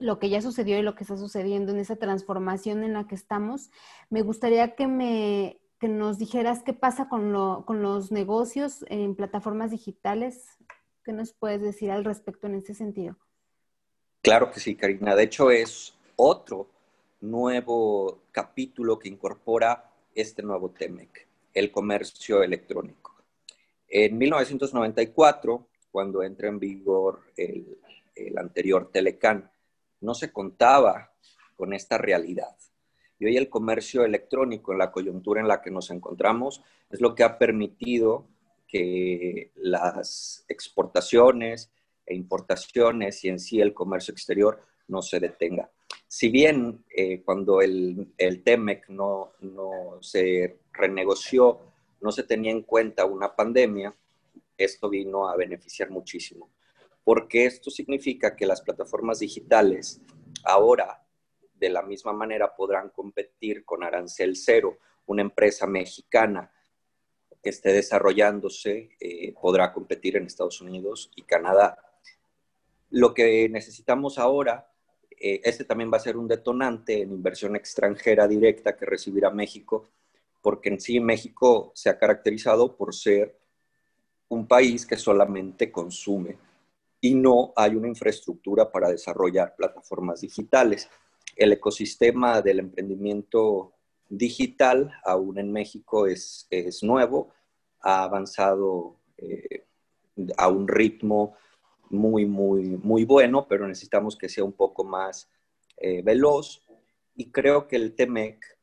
lo 0.00 0.18
que 0.18 0.30
ya 0.30 0.42
sucedió 0.42 0.78
y 0.78 0.82
lo 0.82 0.94
que 0.94 1.04
está 1.04 1.16
sucediendo 1.16 1.72
en 1.72 1.78
esa 1.78 1.96
transformación 1.96 2.82
en 2.82 2.94
la 2.94 3.06
que 3.06 3.14
estamos. 3.14 3.70
Me 4.08 4.22
gustaría 4.22 4.74
que 4.74 4.86
me 4.86 5.60
que 5.80 5.88
nos 5.88 6.18
dijeras 6.18 6.62
qué 6.62 6.74
pasa 6.74 7.08
con, 7.08 7.32
lo, 7.32 7.64
con 7.66 7.80
los 7.80 8.12
negocios 8.12 8.84
en 8.88 9.14
plataformas 9.14 9.70
digitales. 9.70 10.44
¿Qué 11.02 11.12
nos 11.12 11.32
puedes 11.32 11.62
decir 11.62 11.90
al 11.90 12.04
respecto 12.04 12.46
en 12.46 12.56
ese 12.56 12.74
sentido? 12.74 13.16
Claro 14.20 14.50
que 14.52 14.60
sí, 14.60 14.76
Karina. 14.76 15.16
De 15.16 15.22
hecho, 15.22 15.50
es 15.50 15.94
otro 16.16 16.68
nuevo 17.22 18.20
capítulo 18.30 18.98
que 18.98 19.08
incorpora 19.08 19.90
este 20.14 20.42
nuevo 20.42 20.70
TEMEC, 20.70 21.26
el 21.54 21.72
comercio 21.72 22.42
electrónico. 22.42 23.14
En 23.88 24.18
1994, 24.18 25.66
cuando 25.90 26.22
entra 26.22 26.48
en 26.48 26.58
vigor 26.58 27.20
el, 27.38 27.78
el 28.14 28.36
anterior 28.36 28.90
Telecan, 28.92 29.49
no 30.00 30.14
se 30.14 30.32
contaba 30.32 31.12
con 31.56 31.72
esta 31.72 31.98
realidad. 31.98 32.56
Y 33.18 33.26
hoy 33.26 33.36
el 33.36 33.50
comercio 33.50 34.04
electrónico, 34.04 34.72
en 34.72 34.78
la 34.78 34.90
coyuntura 34.90 35.40
en 35.40 35.48
la 35.48 35.60
que 35.60 35.70
nos 35.70 35.90
encontramos, 35.90 36.62
es 36.90 37.00
lo 37.00 37.14
que 37.14 37.22
ha 37.22 37.38
permitido 37.38 38.26
que 38.66 39.52
las 39.56 40.44
exportaciones 40.48 41.70
e 42.06 42.14
importaciones 42.14 43.24
y 43.24 43.28
en 43.28 43.38
sí 43.38 43.60
el 43.60 43.74
comercio 43.74 44.12
exterior 44.12 44.62
no 44.88 45.02
se 45.02 45.20
detenga 45.20 45.70
si 46.10 46.28
bien 46.28 46.84
eh, 46.90 47.22
cuando 47.22 47.60
el, 47.60 48.12
el 48.18 48.42
TEMEC 48.42 48.88
no, 48.88 49.32
se 50.00 50.58
renegoció, 50.72 51.60
no 52.00 52.10
se 52.10 52.24
tenía 52.24 52.50
en 52.50 52.62
cuenta 52.62 53.04
una 53.04 53.36
pandemia, 53.36 53.94
esto 54.58 54.88
vino 54.88 55.28
a 55.28 55.36
beneficiar 55.36 55.88
muchísimo, 55.90 56.50
porque 57.04 57.46
esto 57.46 57.70
significa 57.70 58.36
que 58.36 58.46
las 58.46 58.60
plataformas 58.60 59.20
digitales 59.20 60.00
ahora 60.44 61.04
de 61.54 61.68
la 61.68 61.82
misma 61.82 62.12
manera 62.12 62.54
podrán 62.54 62.90
competir 62.90 63.64
con 63.64 63.82
Arancel 63.82 64.36
Cero, 64.36 64.78
una 65.06 65.22
empresa 65.22 65.66
mexicana 65.66 66.52
que 67.42 67.50
esté 67.50 67.72
desarrollándose, 67.72 68.90
eh, 69.00 69.34
podrá 69.40 69.72
competir 69.72 70.16
en 70.16 70.26
Estados 70.26 70.60
Unidos 70.60 71.10
y 71.16 71.22
Canadá. 71.22 71.76
Lo 72.90 73.14
que 73.14 73.48
necesitamos 73.48 74.18
ahora 74.18 74.70
eh, 75.20 75.42
este 75.44 75.64
también 75.64 75.92
va 75.92 75.98
a 75.98 76.00
ser 76.00 76.16
un 76.16 76.26
detonante 76.26 77.02
en 77.02 77.12
inversión 77.12 77.54
extranjera 77.54 78.26
directa 78.26 78.74
que 78.74 78.86
recibirá 78.86 79.30
México, 79.30 79.90
porque 80.40 80.70
en 80.70 80.80
sí 80.80 80.98
México 80.98 81.72
se 81.74 81.90
ha 81.90 81.98
caracterizado 81.98 82.74
por 82.74 82.94
ser 82.94 83.38
un 84.28 84.46
país 84.46 84.86
que 84.86 84.96
solamente 84.96 85.70
consume 85.70 86.38
y 87.00 87.14
no 87.14 87.52
hay 87.56 87.74
una 87.74 87.88
infraestructura 87.88 88.70
para 88.70 88.90
desarrollar 88.90 89.54
plataformas 89.56 90.20
digitales. 90.20 90.88
El 91.36 91.52
ecosistema 91.52 92.42
del 92.42 92.58
emprendimiento 92.58 93.72
digital 94.08 94.92
aún 95.04 95.38
en 95.38 95.52
México 95.52 96.06
es, 96.06 96.46
es 96.50 96.82
nuevo, 96.82 97.30
ha 97.80 98.02
avanzado 98.04 98.96
eh, 99.16 99.66
a 100.36 100.48
un 100.48 100.68
ritmo 100.68 101.36
muy, 101.88 102.26
muy, 102.26 102.76
muy 102.82 103.04
bueno, 103.04 103.46
pero 103.48 103.66
necesitamos 103.66 104.16
que 104.16 104.28
sea 104.28 104.44
un 104.44 104.52
poco 104.52 104.84
más 104.84 105.28
eh, 105.76 106.02
veloz. 106.02 106.62
Y 107.14 107.30
creo 107.30 107.66
que 107.66 107.76
el 107.76 107.94
TEMEC 107.94 108.58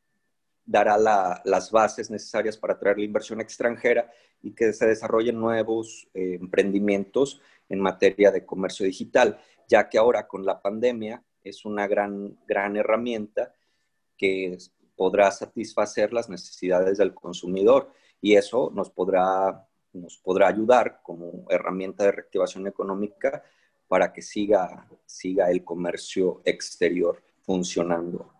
dará 0.64 0.98
las 1.44 1.70
bases 1.70 2.10
necesarias 2.10 2.56
para 2.58 2.74
atraer 2.74 2.98
la 2.98 3.04
inversión 3.04 3.40
extranjera 3.40 4.10
y 4.42 4.54
que 4.54 4.72
se 4.72 4.86
desarrollen 4.86 5.40
nuevos 5.40 6.08
eh, 6.14 6.36
emprendimientos 6.40 7.40
en 7.68 7.80
materia 7.80 8.30
de 8.30 8.46
comercio 8.46 8.86
digital, 8.86 9.38
ya 9.68 9.88
que 9.88 9.98
ahora 9.98 10.26
con 10.26 10.44
la 10.44 10.60
pandemia 10.60 11.22
es 11.42 11.64
una 11.64 11.86
gran, 11.86 12.38
gran 12.46 12.76
herramienta 12.76 13.52
que 14.16 14.56
podrá 14.96 15.30
satisfacer 15.30 16.12
las 16.12 16.28
necesidades 16.28 16.98
del 16.98 17.14
consumidor 17.14 17.92
y 18.20 18.34
eso 18.34 18.70
nos 18.74 18.90
podrá 18.90 19.68
nos 19.92 20.18
podrá 20.18 20.48
ayudar 20.48 21.00
como 21.02 21.46
herramienta 21.48 22.04
de 22.04 22.12
reactivación 22.12 22.66
económica 22.66 23.42
para 23.86 24.12
que 24.12 24.22
siga, 24.22 24.86
siga 25.06 25.50
el 25.50 25.64
comercio 25.64 26.42
exterior 26.44 27.22
funcionando. 27.42 28.32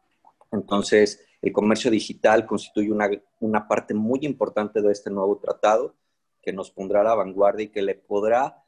Entonces, 0.52 1.25
el 1.40 1.52
comercio 1.52 1.90
digital 1.90 2.47
constituye 2.47 2.92
una, 2.92 3.11
una 3.40 3.66
parte 3.66 3.94
muy 3.94 4.20
importante 4.23 4.82
de 4.82 4.92
este 4.92 5.11
nuevo 5.11 5.38
tratado 5.38 5.94
que 6.42 6.52
nos 6.52 6.70
pondrá 6.70 7.00
a 7.00 7.04
la 7.04 7.14
vanguardia 7.14 7.64
y 7.64 7.68
que 7.68 7.82
le 7.82 7.94
podrá, 7.94 8.64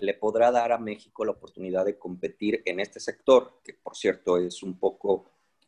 le 0.00 0.14
podrá 0.14 0.50
dar 0.50 0.72
a 0.72 0.78
México 0.78 1.24
la 1.24 1.32
oportunidad 1.32 1.84
de 1.84 1.98
competir 1.98 2.62
en 2.64 2.80
este 2.80 3.00
sector, 3.00 3.60
que 3.64 3.74
por 3.74 3.96
cierto 3.96 4.36
es 4.38 4.62
un 4.62 4.78
poco 4.78 5.24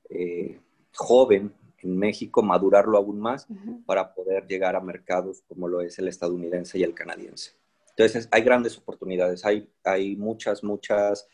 eh, 0.08 0.58
joven 0.94 1.52
en 1.78 1.96
México, 1.96 2.42
madurarlo 2.42 2.98
aún 2.98 3.20
más 3.20 3.46
para 3.86 4.14
poder 4.14 4.46
llegar 4.46 4.76
a 4.76 4.80
mercados 4.80 5.42
como 5.48 5.68
lo 5.68 5.80
es 5.80 5.98
el 5.98 6.08
estadounidense 6.08 6.78
y 6.78 6.82
el 6.82 6.94
canadiense. 6.94 7.52
Entonces, 7.90 8.28
hay 8.30 8.42
grandes 8.42 8.76
oportunidades, 8.78 9.44
hay, 9.44 9.68
hay 9.84 10.16
muchas, 10.16 10.62
muchas 10.62 11.28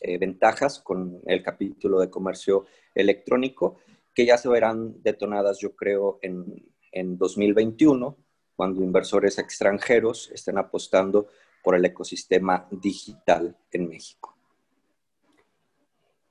eh, 0.00 0.18
ventajas 0.18 0.78
con 0.78 1.20
el 1.26 1.42
capítulo 1.42 2.00
de 2.00 2.10
comercio 2.10 2.66
electrónico 2.94 3.78
que 4.14 4.26
ya 4.26 4.36
se 4.36 4.48
verán 4.48 5.02
detonadas, 5.02 5.58
yo 5.58 5.74
creo, 5.74 6.18
en, 6.22 6.64
en 6.92 7.18
2021 7.18 8.16
cuando 8.58 8.82
inversores 8.82 9.38
extranjeros 9.38 10.30
estén 10.32 10.58
apostando 10.58 11.28
por 11.62 11.74
el 11.74 11.84
ecosistema 11.84 12.66
digital 12.70 13.56
en 13.70 13.88
México. 13.88 14.34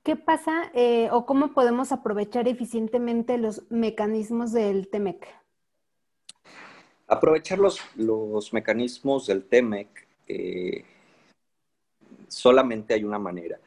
¿Qué 0.08 0.16
pasa 0.16 0.72
eh, 0.74 1.10
o 1.12 1.26
cómo 1.26 1.54
podemos 1.54 1.92
aprovechar 1.92 2.48
eficientemente 2.48 3.38
los 3.38 3.70
mecanismos 3.70 4.54
del 4.54 4.88
TEMEC? 4.88 5.28
Aprovechar 7.08 7.60
los, 7.60 8.54
mecanismos 8.54 9.28
del 9.28 9.44
TEMEC 9.44 10.08
eh, 10.28 10.86
solamente 12.30 12.94
hay 12.94 13.04
una 13.04 13.20
manera 13.20 13.60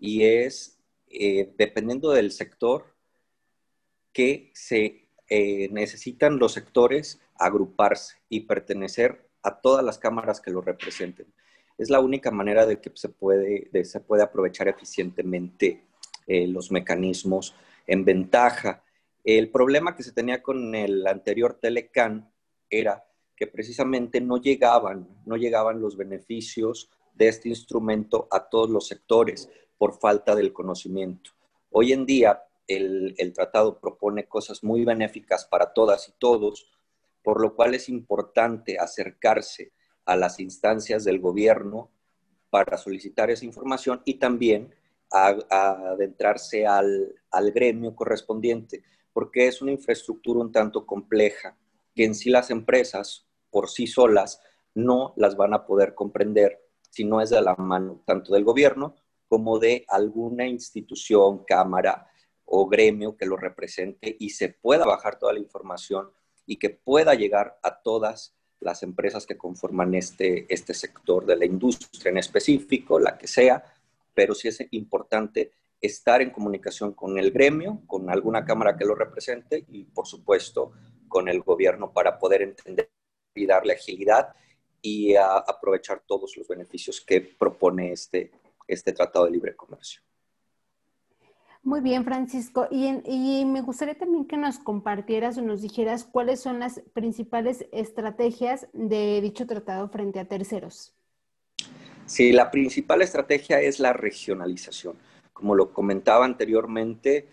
y 0.00 0.24
es, 0.24 0.80
eh, 1.08 1.52
dependiendo 1.56 2.10
del 2.10 2.32
sector, 2.32 2.92
que 4.12 4.50
se 4.52 5.06
necesitan 5.70 6.38
los 6.38 6.52
sectores 6.52 7.20
agruparse 7.36 8.16
y 8.28 8.40
pertenecer 8.40 9.23
a 9.44 9.60
todas 9.60 9.84
las 9.84 9.98
cámaras 9.98 10.40
que 10.40 10.50
lo 10.50 10.60
representen 10.60 11.32
es 11.78 11.90
la 11.90 12.00
única 12.00 12.30
manera 12.30 12.66
de 12.66 12.80
que 12.80 12.90
se 12.94 13.08
puede, 13.08 13.68
se 13.84 14.00
puede 14.00 14.22
aprovechar 14.22 14.68
eficientemente 14.68 15.86
eh, 16.26 16.46
los 16.46 16.70
mecanismos 16.70 17.54
en 17.86 18.04
ventaja. 18.04 18.82
El 19.24 19.50
problema 19.50 19.96
que 19.96 20.02
se 20.02 20.12
tenía 20.12 20.42
con 20.42 20.74
el 20.74 21.06
anterior 21.06 21.58
Telecan 21.60 22.30
era 22.70 23.04
que 23.36 23.46
precisamente 23.46 24.20
no 24.20 24.36
llegaban, 24.36 25.08
no 25.26 25.36
llegaban 25.36 25.80
los 25.80 25.96
beneficios 25.96 26.90
de 27.14 27.28
este 27.28 27.48
instrumento 27.48 28.28
a 28.30 28.48
todos 28.48 28.70
los 28.70 28.86
sectores 28.86 29.48
por 29.76 29.98
falta 29.98 30.34
del 30.36 30.52
conocimiento. 30.52 31.30
Hoy 31.70 31.92
en 31.92 32.06
día 32.06 32.42
el, 32.68 33.14
el 33.18 33.32
tratado 33.32 33.80
propone 33.80 34.26
cosas 34.26 34.62
muy 34.62 34.84
benéficas 34.84 35.44
para 35.44 35.72
todas 35.72 36.08
y 36.08 36.12
todos, 36.18 36.70
por 37.24 37.40
lo 37.40 37.56
cual 37.56 37.74
es 37.74 37.88
importante 37.88 38.78
acercarse 38.78 39.72
a 40.04 40.14
las 40.14 40.38
instancias 40.38 41.04
del 41.04 41.18
gobierno 41.18 41.90
para 42.50 42.76
solicitar 42.76 43.30
esa 43.30 43.46
información 43.46 44.02
y 44.04 44.14
también 44.14 44.72
adentrarse 45.10 46.66
al, 46.66 47.14
al, 47.30 47.50
gremio 47.52 47.94
correspondiente, 47.96 48.82
porque 49.12 49.46
es 49.46 49.62
una 49.62 49.72
infraestructura 49.72 50.40
un 50.40 50.52
tanto 50.52 50.84
compleja 50.86 51.56
que 51.94 52.04
en 52.04 52.14
sí 52.14 52.30
las 52.30 52.50
empresas 52.50 53.26
por 53.50 53.70
sí 53.70 53.86
solas 53.86 54.40
no 54.74 55.14
las 55.16 55.36
van 55.36 55.54
a 55.54 55.64
poder 55.64 55.94
comprender 55.94 56.60
si 56.90 57.04
no 57.04 57.20
es 57.20 57.30
de 57.30 57.40
la 57.40 57.54
mano 57.56 58.02
tanto 58.04 58.34
del 58.34 58.44
gobierno 58.44 58.96
como 59.28 59.58
de 59.58 59.84
alguna 59.88 60.46
institución, 60.46 61.44
cámara 61.44 62.06
o 62.44 62.68
gremio 62.68 63.16
que 63.16 63.26
lo 63.26 63.36
represente 63.36 64.14
y 64.18 64.30
se 64.30 64.50
pueda 64.50 64.84
bajar 64.84 65.18
toda 65.18 65.32
la 65.32 65.38
información 65.38 66.10
y 66.46 66.56
que 66.56 66.70
pueda 66.70 67.14
llegar 67.14 67.58
a 67.62 67.80
todas 67.80 68.34
las 68.60 68.82
empresas 68.82 69.26
que 69.26 69.36
conforman 69.36 69.94
este, 69.94 70.46
este 70.52 70.74
sector 70.74 71.26
de 71.26 71.36
la 71.36 71.44
industria 71.44 72.10
en 72.10 72.18
específico, 72.18 72.98
la 72.98 73.18
que 73.18 73.26
sea, 73.26 73.64
pero 74.14 74.34
sí 74.34 74.48
es 74.48 74.66
importante 74.70 75.52
estar 75.80 76.22
en 76.22 76.30
comunicación 76.30 76.92
con 76.92 77.18
el 77.18 77.30
gremio, 77.30 77.82
con 77.86 78.08
alguna 78.08 78.44
cámara 78.44 78.76
que 78.76 78.86
lo 78.86 78.94
represente 78.94 79.64
y, 79.68 79.84
por 79.84 80.06
supuesto, 80.06 80.72
con 81.08 81.28
el 81.28 81.40
gobierno 81.42 81.92
para 81.92 82.18
poder 82.18 82.42
entender 82.42 82.90
y 83.34 83.46
darle 83.46 83.74
agilidad 83.74 84.34
y 84.80 85.14
aprovechar 85.16 86.02
todos 86.06 86.36
los 86.36 86.46
beneficios 86.48 87.00
que 87.00 87.20
propone 87.20 87.92
este, 87.92 88.32
este 88.66 88.92
Tratado 88.92 89.26
de 89.26 89.32
Libre 89.32 89.56
Comercio. 89.56 90.00
Muy 91.64 91.80
bien, 91.80 92.04
Francisco. 92.04 92.68
Y, 92.70 93.44
me 93.46 93.62
gustaría 93.62 93.94
también 93.94 94.26
que 94.26 94.36
nos 94.36 94.58
compartieras 94.58 95.38
o 95.38 95.42
nos 95.42 95.62
dijeras 95.62 96.04
cuáles 96.04 96.40
son 96.40 96.58
las 96.58 96.82
principales 96.92 97.66
estrategias 97.72 98.68
de 98.74 99.22
dicho 99.22 99.46
tratado 99.46 99.88
frente 99.88 100.20
a 100.20 100.26
terceros. 100.26 100.92
Sí, 102.04 102.32
la 102.32 102.50
principal 102.50 103.00
estrategia 103.00 103.62
es 103.62 103.80
la 103.80 103.94
regionalización. 103.94 104.96
Como 105.32 105.54
lo 105.54 105.72
comentaba 105.72 106.26
anteriormente, 106.26 107.28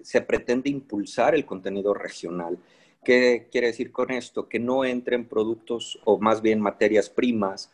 se 0.00 0.22
pretende 0.22 0.70
impulsar 0.70 1.34
el 1.34 1.44
contenido 1.44 1.92
regional. 1.92 2.58
¿Qué 3.04 3.48
quiere 3.52 3.66
decir 3.66 3.92
con 3.92 4.10
esto? 4.10 4.48
Que 4.48 4.58
no 4.58 4.86
entren 4.86 5.28
productos 5.28 6.00
o 6.04 6.18
más 6.18 6.40
bien 6.40 6.62
materias 6.62 7.10
primas 7.10 7.70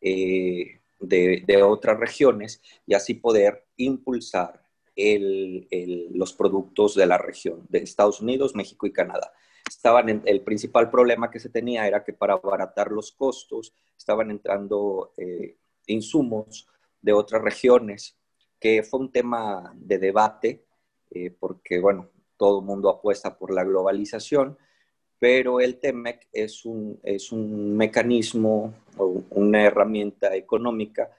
eh, 0.00 0.80
de 0.98 1.62
otras 1.62 2.00
regiones 2.00 2.60
y 2.88 2.94
así 2.94 3.14
poder 3.14 3.64
impulsar 3.76 4.63
los 4.96 6.32
productos 6.32 6.94
de 6.94 7.06
la 7.06 7.18
región, 7.18 7.66
de 7.68 7.78
Estados 7.78 8.20
Unidos, 8.20 8.54
México 8.54 8.86
y 8.86 8.92
Canadá. 8.92 9.32
Estaban 9.68 10.22
el 10.24 10.40
principal 10.42 10.90
problema 10.90 11.30
que 11.30 11.40
se 11.40 11.48
tenía 11.48 11.86
era 11.86 12.04
que 12.04 12.12
para 12.12 12.34
abaratar 12.34 12.90
los 12.90 13.12
costos 13.12 13.74
estaban 13.96 14.30
entrando 14.30 15.14
eh, 15.16 15.56
insumos 15.86 16.66
de 17.00 17.12
otras 17.12 17.42
regiones, 17.42 18.16
que 18.60 18.82
fue 18.82 19.00
un 19.00 19.10
tema 19.10 19.72
de 19.76 19.98
debate, 19.98 20.64
eh, 21.10 21.30
porque, 21.30 21.80
bueno, 21.80 22.10
todo 22.36 22.60
el 22.60 22.66
mundo 22.66 22.88
apuesta 22.88 23.38
por 23.38 23.52
la 23.52 23.64
globalización, 23.64 24.58
pero 25.18 25.60
el 25.60 25.78
TEMEC 25.78 26.28
es 26.32 26.64
un, 26.64 27.00
es 27.02 27.32
un 27.32 27.76
mecanismo 27.76 28.74
o 28.96 29.22
una 29.30 29.62
herramienta 29.62 30.34
económica 30.34 31.10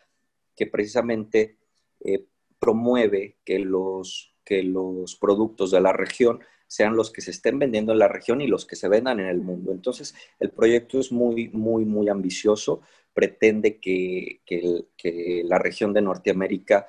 que 0.55 0.67
precisamente 0.67 1.57
eh, 2.01 2.25
promueve 2.59 3.37
que 3.45 3.59
los, 3.59 4.35
que 4.43 4.63
los 4.63 5.15
productos 5.15 5.71
de 5.71 5.81
la 5.81 5.93
región 5.93 6.39
sean 6.67 6.95
los 6.95 7.11
que 7.11 7.21
se 7.21 7.31
estén 7.31 7.59
vendiendo 7.59 7.91
en 7.93 7.99
la 7.99 8.07
región 8.07 8.41
y 8.41 8.47
los 8.47 8.65
que 8.65 8.75
se 8.75 8.87
vendan 8.87 9.19
en 9.19 9.27
el 9.27 9.41
mundo. 9.41 9.71
Entonces, 9.71 10.15
el 10.39 10.51
proyecto 10.51 10.99
es 10.99 11.11
muy, 11.11 11.49
muy, 11.49 11.85
muy 11.85 12.09
ambicioso. 12.09 12.81
Pretende 13.13 13.79
que, 13.79 14.41
que, 14.45 15.43
la 15.45 15.59
región 15.59 15.93
de 15.93 16.01
Norteamérica 16.01 16.87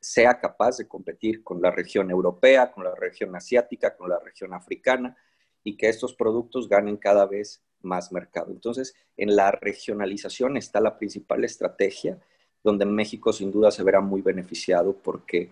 sea 0.00 0.38
capaz 0.38 0.78
de 0.78 0.88
competir 0.88 1.44
con 1.44 1.62
la 1.62 1.70
región 1.70 2.10
europea, 2.10 2.72
con 2.72 2.84
la 2.84 2.94
región 2.94 3.34
asiática, 3.36 3.96
con 3.96 4.10
la 4.10 4.18
región 4.18 4.52
africana 4.52 5.16
y 5.62 5.76
que 5.76 5.88
estos 5.88 6.14
productos 6.14 6.68
ganen 6.68 6.96
cada 6.96 7.24
vez 7.26 7.62
más 7.82 8.12
mercado. 8.12 8.50
Entonces, 8.50 8.94
en 9.16 9.36
la 9.36 9.52
regionalización 9.52 10.56
está 10.56 10.80
la 10.80 10.98
principal 10.98 11.44
estrategia 11.44 12.18
donde 12.62 12.84
México 12.84 13.32
sin 13.32 13.50
duda 13.50 13.70
se 13.70 13.82
verá 13.82 14.00
muy 14.00 14.22
beneficiado 14.22 14.94
porque 14.94 15.50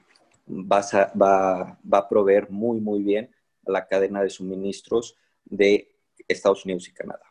va 0.48 0.78
a, 0.78 1.12
va, 1.16 1.98
a 1.98 2.08
proveer 2.08 2.50
muy, 2.50 2.80
muy 2.80 3.02
bien 3.02 3.30
a 3.66 3.72
la 3.72 3.86
cadena 3.86 4.22
de 4.22 4.30
suministros 4.30 5.16
de 5.44 5.90
Estados 6.28 6.64
Unidos 6.64 6.88
y 6.88 6.92
Canadá. 6.92 7.24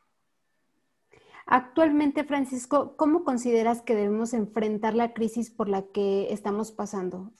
Actualmente, 1.46 2.24
Francisco, 2.24 2.94
¿cómo 2.96 3.24
consideras 3.24 3.82
que 3.82 3.96
debemos 3.96 4.34
enfrentar 4.34 4.94
la 4.94 5.14
crisis 5.14 5.50
por 5.50 5.68
la 5.68 5.84
que 5.88 6.32
estamos 6.32 6.72
pasando? 6.72 7.32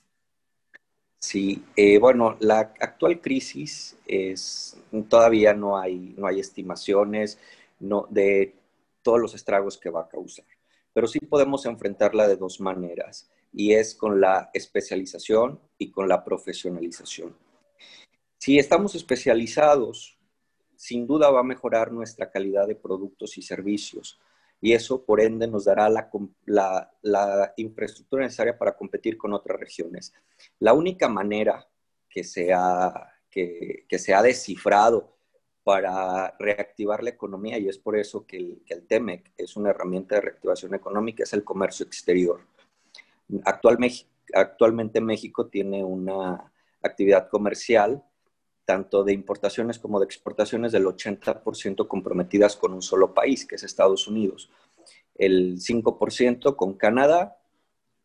Sí, 1.20 1.62
eh, 1.76 1.98
bueno, 1.98 2.36
la 2.40 2.58
actual 2.80 3.20
crisis 3.20 3.96
es 4.06 4.76
todavía 5.08 5.52
no 5.52 5.78
hay, 5.78 6.14
no 6.16 6.26
hay 6.26 6.40
estimaciones 6.40 7.38
no, 7.78 8.06
de 8.10 8.56
todos 9.02 9.20
los 9.20 9.34
estragos 9.34 9.76
que 9.78 9.90
va 9.90 10.02
a 10.02 10.08
causar 10.08 10.46
pero 10.92 11.06
sí 11.06 11.20
podemos 11.20 11.66
enfrentarla 11.66 12.26
de 12.28 12.36
dos 12.36 12.60
maneras, 12.60 13.30
y 13.52 13.72
es 13.72 13.94
con 13.94 14.20
la 14.20 14.50
especialización 14.54 15.60
y 15.78 15.90
con 15.90 16.08
la 16.08 16.24
profesionalización. 16.24 17.36
Si 18.38 18.58
estamos 18.58 18.94
especializados, 18.94 20.18
sin 20.76 21.06
duda 21.06 21.30
va 21.30 21.40
a 21.40 21.44
mejorar 21.44 21.92
nuestra 21.92 22.30
calidad 22.30 22.66
de 22.66 22.76
productos 22.76 23.36
y 23.38 23.42
servicios, 23.42 24.18
y 24.60 24.72
eso 24.72 25.04
por 25.04 25.20
ende 25.20 25.46
nos 25.46 25.64
dará 25.64 25.88
la, 25.88 27.54
infraestructura 27.56 28.24
necesaria 28.24 28.58
para 28.58 28.76
competir 28.76 29.16
con 29.16 29.32
otras 29.32 29.58
regiones. 29.58 30.12
La 30.58 30.74
única 30.74 31.08
manera 31.08 31.66
que 32.08 32.24
se 32.24 32.50
que, 33.30 33.86
que 33.88 33.98
se 33.98 34.12
ha 34.12 34.22
descifrado 34.22 35.16
para 35.62 36.34
reactivar 36.38 37.02
la 37.02 37.10
economía 37.10 37.58
y 37.58 37.68
es 37.68 37.78
por 37.78 37.96
eso 37.96 38.26
que 38.26 38.38
el, 38.38 38.62
que 38.64 38.76
TEMEC 38.76 39.32
es 39.36 39.56
una 39.56 39.70
herramienta 39.70 40.14
de 40.14 40.22
reactivación 40.22 40.74
económica, 40.74 41.22
es 41.22 41.32
el 41.32 41.44
comercio 41.44 41.84
exterior. 41.86 42.40
actualmente 43.44 45.00
México 45.00 45.46
tiene 45.46 45.84
una 45.84 46.52
actividad 46.82 47.28
comercial, 47.28 48.02
tanto 48.64 49.04
de 49.04 49.12
importaciones 49.12 49.78
como 49.78 49.98
de 49.98 50.06
exportaciones, 50.06 50.72
del 50.72 50.86
80% 50.86 51.86
comprometidas 51.86 52.56
con 52.56 52.72
un 52.72 52.82
solo 52.82 53.12
país, 53.12 53.44
que 53.44 53.56
es 53.56 53.62
Estados 53.62 54.08
Unidos, 54.08 54.50
el 55.16 55.58
5% 55.58 56.56
con 56.56 56.74
Canadá 56.74 57.36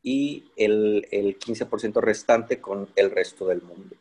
y 0.02 0.46
el, 0.58 1.08
el 1.12 1.40
15% 1.40 2.02
restante 2.02 2.60
con 2.60 2.90
el 2.96 3.12
resto 3.12 3.48
del 3.48 3.62
mundo. 3.62 3.96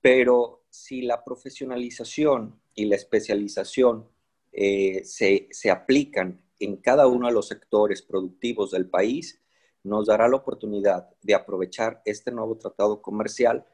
Pero 0.00 0.57
si 0.70 1.02
la 1.02 1.24
profesionalización 1.24 2.60
y 2.74 2.86
la 2.86 2.96
especialización 2.96 4.08
eh, 4.52 5.02
se, 5.04 5.48
se 5.50 5.70
aplican 5.70 6.40
en 6.58 6.76
cada 6.76 7.06
uno 7.06 7.28
de 7.28 7.32
los 7.32 7.48
sectores 7.48 8.02
productivos 8.02 8.70
del 8.70 8.88
país, 8.88 9.40
nos 9.84 10.06
dará 10.06 10.28
la 10.28 10.36
oportunidad 10.36 11.08
de 11.22 11.34
aprovechar 11.34 12.02
este 12.04 12.30
nuevo 12.30 12.56
tratado 12.56 13.00
comercial 13.00 13.64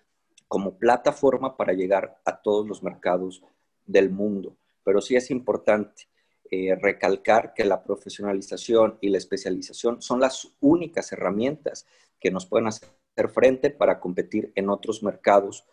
como 0.48 0.78
plataforma 0.78 1.56
para 1.56 1.72
llegar 1.72 2.20
a 2.24 2.40
todos 2.40 2.66
los 2.66 2.82
mercados 2.82 3.42
del 3.86 4.10
mundo. 4.10 4.56
Pero 4.84 5.00
sí 5.00 5.16
es 5.16 5.30
importante 5.30 6.08
eh, 6.50 6.74
recalcar 6.76 7.54
que 7.54 7.64
la 7.64 7.82
profesionalización 7.82 8.98
y 9.00 9.08
la 9.08 9.18
especialización 9.18 10.02
son 10.02 10.20
las 10.20 10.52
únicas 10.60 11.10
herramientas 11.12 11.86
que 12.20 12.30
nos 12.30 12.46
pueden 12.46 12.68
hacer 12.68 12.88
frente 13.32 13.70
para 13.70 13.98
competir 13.98 14.52
en 14.54 14.68
otros 14.68 15.02
mercados, 15.02 15.64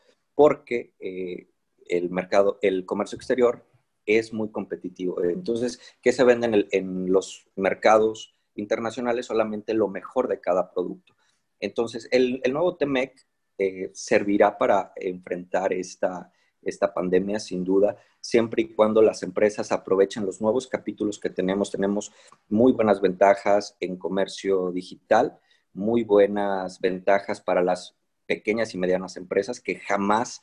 porque 0.41 0.95
eh, 0.99 1.51
el 1.85 2.09
mercado, 2.09 2.57
el 2.63 2.83
comercio 2.83 3.15
exterior 3.15 3.63
es 4.07 4.33
muy 4.33 4.49
competitivo. 4.49 5.23
Entonces, 5.23 5.79
¿qué 6.01 6.11
se 6.11 6.23
vende 6.23 6.67
en, 6.71 7.11
los 7.11 7.47
mercados 7.55 8.33
internacionales? 8.55 9.27
Solamente 9.27 9.75
lo 9.75 9.87
mejor 9.87 10.27
de 10.27 10.41
cada 10.41 10.71
producto. 10.71 11.15
Entonces, 11.59 12.09
el, 12.11 12.41
nuevo 12.51 12.75
TEMEC 12.75 13.23
eh, 13.59 13.91
servirá 13.93 14.57
para 14.57 14.93
enfrentar 14.95 15.73
esta, 15.73 16.33
esta 16.63 16.91
pandemia, 16.91 17.39
sin 17.39 17.63
duda, 17.63 17.97
siempre 18.19 18.63
y 18.63 18.73
cuando 18.73 19.03
las 19.03 19.21
empresas 19.21 19.71
aprovechen 19.71 20.25
los 20.25 20.41
nuevos 20.41 20.65
capítulos 20.65 21.19
que 21.19 21.29
tenemos. 21.29 21.69
Tenemos 21.69 22.11
muy 22.49 22.71
buenas 22.71 22.99
ventajas 22.99 23.77
en 23.79 23.95
comercio 23.95 24.71
digital, 24.71 25.37
muy 25.71 26.03
buenas 26.03 26.81
ventajas 26.81 27.41
para 27.41 27.61
las 27.61 28.00
pequeñas 28.31 28.73
y 28.73 28.77
medianas 28.77 29.17
empresas 29.17 29.59
que 29.59 29.75
jamás 29.75 30.41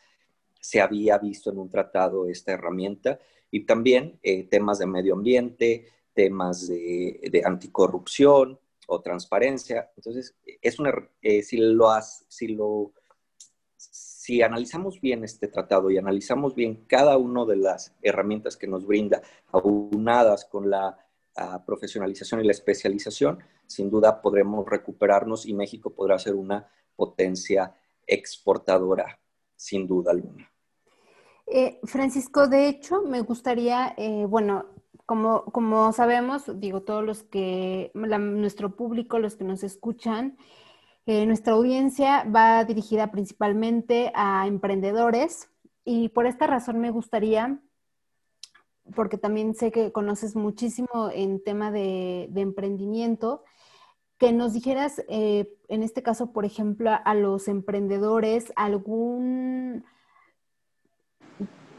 se 0.61 0.83
había 0.83 1.17
visto 1.17 1.51
en 1.51 1.57
un 1.57 1.71
tratado 1.71 2.29
esta 2.29 2.53
herramienta 2.53 3.19
y 3.51 3.65
también 3.65 4.21
eh, 4.23 4.45
temas 4.45 4.79
de 4.79 4.87
medio 4.87 5.15
ambiente, 5.15 5.87
temas 6.13 6.69
de, 6.69 7.43
anticorrupción 7.47 8.61
o 8.89 9.01
transparencia. 9.01 9.91
Entonces, 9.97 10.37
es 10.61 10.79
una, 10.79 10.93
eh, 11.23 11.43
si, 11.43 11.57
lo 11.57 11.89
si 12.29 12.49
lo 12.49 12.93
si 13.79 14.43
analizamos 14.43 15.01
bien 15.01 15.25
este 15.25 15.49
tratado 15.49 15.91
y 15.91 15.97
analizamos 15.97 16.55
bien 16.55 16.85
cada 16.87 17.17
una 17.17 17.47
de 17.47 17.57
las 17.57 17.95
herramientas 18.03 18.59
que 18.59 18.67
nos 18.67 18.87
brinda, 18.87 19.23
aunadas 19.51 20.45
con 20.45 20.69
la 20.69 20.99
profesionalización 21.65 22.41
y 22.41 22.45
la 22.45 22.53
especialización, 22.53 23.39
sin 23.67 23.89
duda 23.89 24.21
podremos 24.21 24.69
recuperarnos 24.69 25.47
y 25.47 25.55
México 25.55 25.91
podrá 25.91 26.19
ser 26.19 26.35
una 26.35 26.69
potencia 26.99 27.73
exportadora, 28.05 29.07
sin 29.55 29.87
duda 29.87 30.11
alguna. 30.11 30.51
Eh, 31.47 31.79
Francisco, 31.85 32.49
de 32.49 32.69
hecho, 32.69 33.03
me 33.03 33.21
gustaría, 33.21 33.95
eh, 33.97 34.27
bueno, 34.29 34.67
como, 35.07 35.45
como 35.45 35.93
sabemos, 35.93 36.43
digo, 36.61 36.83
todos 36.83 37.05
los 37.05 37.23
que, 37.23 37.93
nuestro 37.95 38.75
público, 38.75 39.21
los 39.21 39.37
que 39.37 39.45
nos 39.45 39.63
escuchan, 39.63 40.37
eh, 41.07 41.25
nuestra 41.25 41.55
audiencia 41.55 42.25
va 42.25 42.65
dirigida 42.65 43.11
principalmente 43.11 44.13
a 44.15 44.47
emprendedores 44.47 45.49
y 45.85 46.11
por 46.11 46.27
esta 46.27 46.47
razón 46.47 46.81
me 46.81 46.91
gustaría, 46.91 47.59
porque 48.95 49.17
también 49.17 49.55
sé 49.55 49.71
que 49.71 49.93
conoces 49.93 50.37
muchísimo 50.37 51.11
en 51.15 51.43
tema 51.43 51.71
de, 51.71 52.29
emprendimiento, 52.35 53.45
que 54.19 54.33
nos 54.33 54.53
dijeras, 54.53 55.03
eh, 55.09 55.49
en 55.69 55.83
este 55.83 56.03
caso, 56.03 56.33
por 56.33 56.45
ejemplo, 56.45 56.91
a 57.05 57.15
los 57.15 57.49
emprendedores, 57.49 58.53
algún 58.57 59.85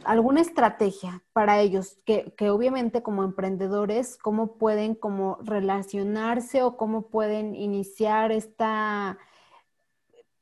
alguna 0.06 0.41
estrategia 0.41 1.21
para 1.34 1.60
ellos, 1.60 1.97
que, 2.06 2.34
obviamente 2.49 3.04
como 3.04 3.23
emprendedores, 3.23 4.17
cómo 4.17 4.54
pueden 4.54 4.95
como 4.95 5.38
relacionarse 5.43 6.63
o 6.63 6.78
cómo 6.78 7.10
pueden 7.10 7.56
iniciar 7.56 8.32
esta 8.32 9.19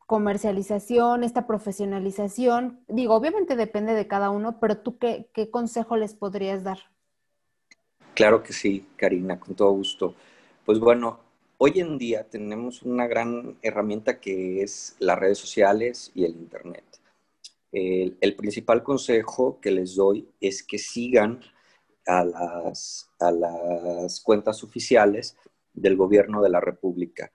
comercialización, 0.05 1.23
esta 1.23 1.47
profesionalización. 1.47 2.79
Digo, 2.88 3.15
obviamente 3.15 3.55
depende 3.55 3.93
de 3.93 4.07
cada 4.07 4.29
uno, 4.29 4.60
pero 4.60 4.77
tú 4.77 4.99
qué, 4.99 5.29
qué 5.33 5.49
consejo 5.49 5.97
les 5.97 6.13
podrías 6.13 6.63
dar? 6.63 6.77
Claro 8.13 8.43
que 8.43 8.53
sí, 8.53 8.88
Karina, 8.95 9.39
con 9.39 9.53
todo 9.55 9.71
gusto. 9.71 10.15
Pues 10.65 10.79
bueno, 10.79 11.19
hoy 11.57 11.79
en 11.79 11.97
día 11.97 12.29
tenemos 12.29 12.83
una 12.83 13.07
gran 13.07 13.57
herramienta 13.61 14.19
que 14.19 14.61
es 14.61 14.95
las 14.99 15.17
redes 15.17 15.37
sociales 15.37 16.11
y 16.15 16.25
el 16.25 16.31
Internet. 16.31 16.83
El, 17.71 18.35
principal 18.35 18.81
consejo 18.81 19.59
que 19.59 19.71
les 19.71 19.95
doy 19.95 20.27
es 20.39 20.63
que 20.63 20.77
sigan 20.77 21.41
a 22.05 22.23
las, 22.23 23.09
a 23.19 23.31
las 23.31 24.21
cuentas 24.21 24.63
oficiales 24.63 25.35
del 25.73 25.95
gobierno 25.95 26.41
de 26.41 26.49
la 26.49 26.59
República, 26.59 27.31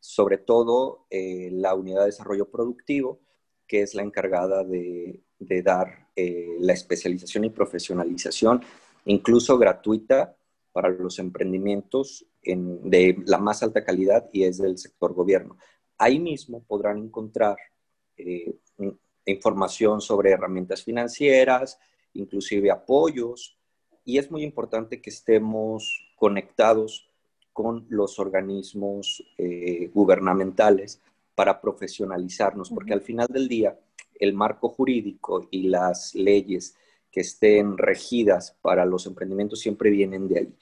sobre 0.00 0.38
todo 0.38 1.06
eh, 1.10 1.50
la 1.52 1.74
Unidad 1.74 2.00
de 2.00 2.06
Desarrollo 2.06 2.50
Productivo, 2.50 3.20
que 3.66 3.82
es 3.82 3.94
la 3.94 4.02
encargada 4.02 4.64
de, 4.64 5.22
dar 5.38 6.08
eh, 6.14 6.56
la 6.60 6.72
especialización 6.72 7.44
y 7.44 7.50
profesionalización, 7.50 8.62
incluso 9.06 9.56
gratuita 9.56 10.36
para 10.72 10.88
los 10.90 11.18
emprendimientos 11.18 12.26
de 12.46 13.16
la 13.26 13.38
más 13.38 13.62
alta 13.62 13.84
calidad 13.84 14.28
y 14.32 14.44
es 14.44 14.58
del 14.58 14.78
sector 14.78 15.12
gobierno. 15.14 15.56
Ahí 15.98 16.18
mismo 16.18 16.62
podrán 16.62 16.98
encontrar 16.98 17.56
eh, 18.16 18.54
información 19.24 20.00
sobre 20.00 20.30
herramientas 20.30 20.84
financieras, 20.84 21.78
inclusive 22.14 22.70
apoyos, 22.70 23.58
y 24.04 24.18
es 24.18 24.30
muy 24.30 24.44
importante 24.44 25.00
que 25.00 25.10
estemos 25.10 26.12
conectados 26.16 27.08
con 27.52 27.86
los 27.88 28.18
organismos 28.18 29.24
eh, 29.38 29.90
gubernamentales 29.92 31.00
para 31.34 31.60
profesionalizarnos, 31.60 32.70
porque 32.70 32.92
al 32.92 33.00
final 33.00 33.26
del 33.28 33.48
día 33.48 33.78
el 34.18 34.32
marco 34.32 34.68
jurídico 34.68 35.48
y 35.50 35.68
las 35.68 36.14
leyes 36.14 36.76
que 37.10 37.20
estén 37.20 37.76
regidas 37.78 38.56
para 38.62 38.84
los 38.84 39.06
emprendimientos 39.06 39.60
siempre 39.60 39.90
vienen 39.90 40.28
de 40.28 40.38
ahí. 40.38 40.54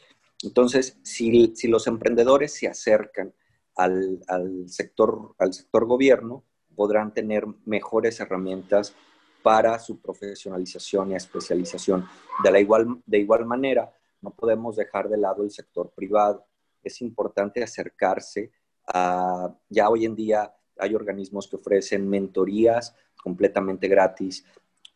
Entonces, 0.45 0.99
si, 1.03 1.69
los 1.69 1.87
emprendedores 1.87 2.53
se 2.55 2.69
acercan 2.69 3.33
al, 3.77 4.21
sector, 4.69 5.35
al 5.39 5.53
sector 5.53 5.87
gobierno, 5.87 6.45
podrán 6.77 7.13
tener 7.15 7.47
mejores 7.65 8.21
herramientas 8.21 8.95
para 9.43 9.79
su 9.79 10.01
profesionalización 10.01 11.11
y 11.11 11.15
especialización. 11.17 12.07
De, 12.43 12.51
la 12.51 12.61
igual, 12.61 13.03
de 13.07 13.19
igual 13.19 13.45
manera, 13.47 13.93
no 14.21 14.31
podemos 14.31 14.77
dejar 14.77 15.09
de 15.09 15.19
lado 15.19 15.43
el 15.43 15.51
sector 15.51 15.93
privado. 15.95 16.47
Es 16.83 17.01
importante 17.03 17.63
acercarse 17.63 18.53
a, 18.87 19.55
ya 19.69 19.89
hoy 19.89 20.05
en 20.05 20.15
día 20.15 20.55
hay 20.79 20.95
organismos 20.95 21.49
que 21.49 21.57
ofrecen 21.57 22.09
mentorías 22.09 22.95
completamente 23.23 23.89
gratis. 23.89 24.45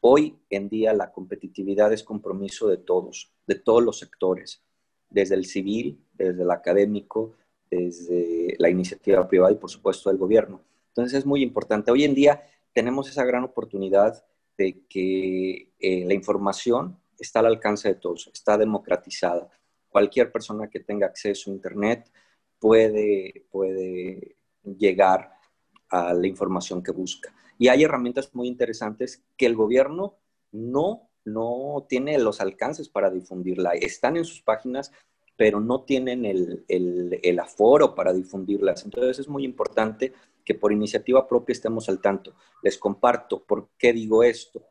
Hoy 0.01 0.39
en 0.51 0.69
día 0.69 0.93
la 0.93 1.13
competitividad 1.13 1.93
es 1.93 2.03
compromiso 2.03 2.69
de 2.69 2.79
todos, 2.79 3.33
de 3.47 3.57
todos 3.57 3.83
los 3.83 3.99
sectores, 3.99 4.63
desde 5.11 5.35
el 5.35 5.45
civil, 5.45 6.01
desde 6.15 6.43
el 6.43 6.51
académico, 6.51 7.35
desde 7.71 8.55
la 8.59 8.71
iniciativa 8.71 9.27
privada 9.29 9.53
y 9.53 9.57
por 9.57 9.71
supuesto 9.71 10.11
del 10.11 10.19
gobierno. 10.19 10.63
Entonces 10.89 11.19
es 11.19 11.27
muy 11.27 11.43
importante. 11.43 11.91
Hoy 11.91 12.05
en 12.05 12.15
día 12.15 12.43
tenemos 12.73 13.09
esa 13.09 13.25
gran 13.25 13.45
oportunidad 13.45 14.25
de 14.57 14.81
que 14.89 15.73
eh, 15.79 16.05
la 16.05 16.15
información 16.15 16.99
está 17.19 17.41
al 17.41 17.47
alcance 17.47 17.89
de 17.89 17.95
todos, 17.95 18.31
está 18.33 18.59
democratizada. 18.59 19.49
Cualquier 19.89 20.31
persona 20.31 20.69
que 20.69 20.81
tenga 20.81 21.07
acceso 21.07 21.51
a 21.51 21.55
Internet 21.55 22.11
puede, 22.59 23.47
puede 23.51 24.37
llegar 24.63 25.33
a 25.89 26.13
la 26.13 26.27
información 26.27 26.83
que 26.83 26.93
busca. 26.93 27.33
Y 27.59 27.69
hay 27.69 27.85
herramientas 27.85 28.35
muy 28.35 28.49
interesantes 28.49 29.25
que 29.37 29.47
el 29.47 29.57
gobierno 29.57 30.17
no, 30.53 31.08
no 31.33 31.87
tiene 31.89 32.19
los 32.19 32.41
alcances 32.41 32.89
para 32.89 33.11
difundirla. 33.11 33.71
Están 33.73 34.17
en 34.17 34.25
sus 34.25 34.43
páginas, 34.43 34.93
pero 35.37 35.61
no 35.61 35.83
tienen 35.83 36.25
el, 36.25 36.65
el, 36.69 37.21
el 37.23 37.39
aforo 37.39 37.95
para 37.95 38.13
difundirlas. 38.13 38.85
Entonces 38.85 39.19
es 39.21 39.29
muy 39.29 39.45
importante 39.45 40.13
que 40.45 40.55
por 40.55 40.73
iniciativa 40.73 41.29
propia 41.29 41.53
estemos 41.53 41.89
al 41.89 42.01
tanto. 42.01 42.35
Les 42.63 42.79
comparto 42.79 43.45
por 43.45 43.69
qué 43.79 43.93
digo 43.93 44.23
esto. 44.23 44.63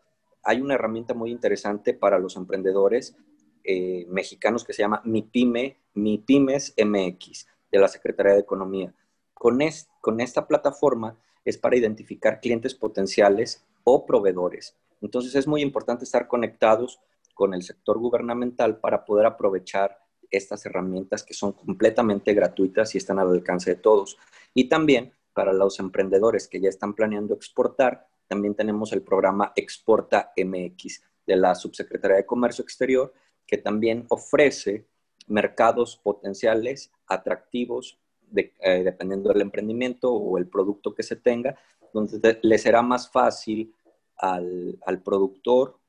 Hay 0.43 0.59
una 0.59 0.73
herramienta 0.73 1.13
muy 1.13 1.31
interesante 1.31 1.93
para 1.93 2.19
los 2.19 2.35
emprendedores 2.35 3.15
eh, 3.63 4.05
mexicanos 4.09 4.63
que 4.63 4.73
se 4.73 4.81
llama 4.81 5.01
MIPYME, 5.03 5.77
MIPYMES 5.93 6.73
MX, 6.83 7.47
de 7.69 7.79
la 7.79 7.89
Secretaría 7.89 8.33
de 8.33 8.39
Economía. 8.39 8.93
Con, 9.33 9.59
con 10.01 10.21
esta 10.21 10.47
plataforma 10.47 11.17
es 11.43 11.57
para 11.57 11.75
identificar 11.75 12.39
clientes 12.39 12.73
potenciales 12.73 13.65
o 13.83 14.05
proveedores. 14.05 14.75
Entonces 15.01 15.35
es 15.35 15.47
muy 15.47 15.61
importante 15.61 16.03
estar 16.03 16.27
conectados 16.27 16.99
con 17.33 17.53
el 17.53 17.63
sector 17.63 17.99
gubernamental 17.99 18.79
para 18.79 19.05
poder 19.05 19.25
aprovechar 19.25 19.99
estas 20.29 20.65
herramientas 20.65 21.23
que 21.23 21.33
son 21.33 21.53
completamente 21.53 22.33
gratuitas 22.33 22.93
y 22.95 22.97
están 22.97 23.19
al 23.19 23.29
alcance 23.29 23.71
de 23.71 23.81
todos. 23.81 24.17
Y 24.53 24.67
también 24.67 25.13
para 25.33 25.53
los 25.53 25.79
emprendedores 25.79 26.47
que 26.47 26.59
ya 26.59 26.69
están 26.69 26.93
planeando 26.93 27.35
exportar, 27.35 28.07
también 28.27 28.55
tenemos 28.55 28.91
el 28.91 29.03
programa 29.03 29.53
Exporta 29.55 30.33
MX 30.35 31.01
de 31.25 31.35
la 31.35 31.55
Subsecretaría 31.55 32.17
de 32.17 32.25
Comercio 32.25 32.63
Exterior, 32.63 33.13
que 33.45 33.57
también 33.57 34.05
ofrece 34.09 34.87
mercados 35.27 35.97
potenciales 35.97 36.91
atractivos 37.05 37.99
eh, 38.35 38.83
dependiendo 38.83 39.29
del 39.29 39.41
emprendimiento 39.41 40.11
o 40.11 40.37
el 40.37 40.47
producto 40.47 40.93
que 40.93 41.03
se 41.03 41.15
tenga, 41.15 41.57
donde 41.93 42.39
le 42.41 42.57
será 42.57 42.81
más 42.81 43.09
fácil 43.09 43.73
al, 44.17 44.79
al 44.85 45.01
productor 45.01 45.79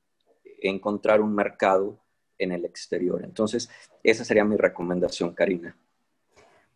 encontrar 0.60 1.20
un 1.20 1.34
mercado 1.34 1.98
en 2.38 2.52
el 2.52 2.64
exterior. 2.64 3.24
Entonces, 3.24 3.70
esa 4.02 4.24
sería 4.24 4.44
mi 4.44 4.56
recomendación, 4.56 5.34
Karina. 5.34 5.76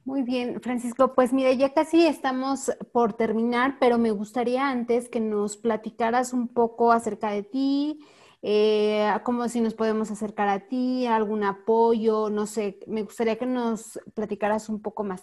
Muy 0.05 0.23
bien, 0.23 0.61
Francisco. 0.61 1.15
Pues 1.15 1.33
mira, 1.33 1.53
ya 1.53 1.73
casi 1.73 2.07
estamos 2.07 2.73
por 2.93 3.13
terminar, 3.13 3.77
pero 3.79 3.99
me 3.99 4.11
gustaría 4.11 4.69
antes 4.69 5.09
que 5.09 5.21
nos 5.21 5.57
platicaras 5.57 6.33
un 6.33 6.49
poco 6.49 6.91
acerca 6.91 7.31
de 7.31 7.45
ti, 7.45 8.01
eh, 8.43 9.09
cómo 9.23 9.49
si 9.49 9.61
nos 9.61 9.75
podemos 9.75 10.11
acercar 10.11 10.49
a 10.49 10.67
ti, 10.67 11.07
algún 11.07 11.45
apoyo, 11.45 12.31
no 12.31 12.47
sé, 12.47 12.81
me 12.89 13.05
gustaría 13.05 13.39
que 13.39 13.47
nos 13.47 14.01
platicaras 14.15 14.69
un 14.69 14.83
poco 14.83 15.05
más. 15.05 15.23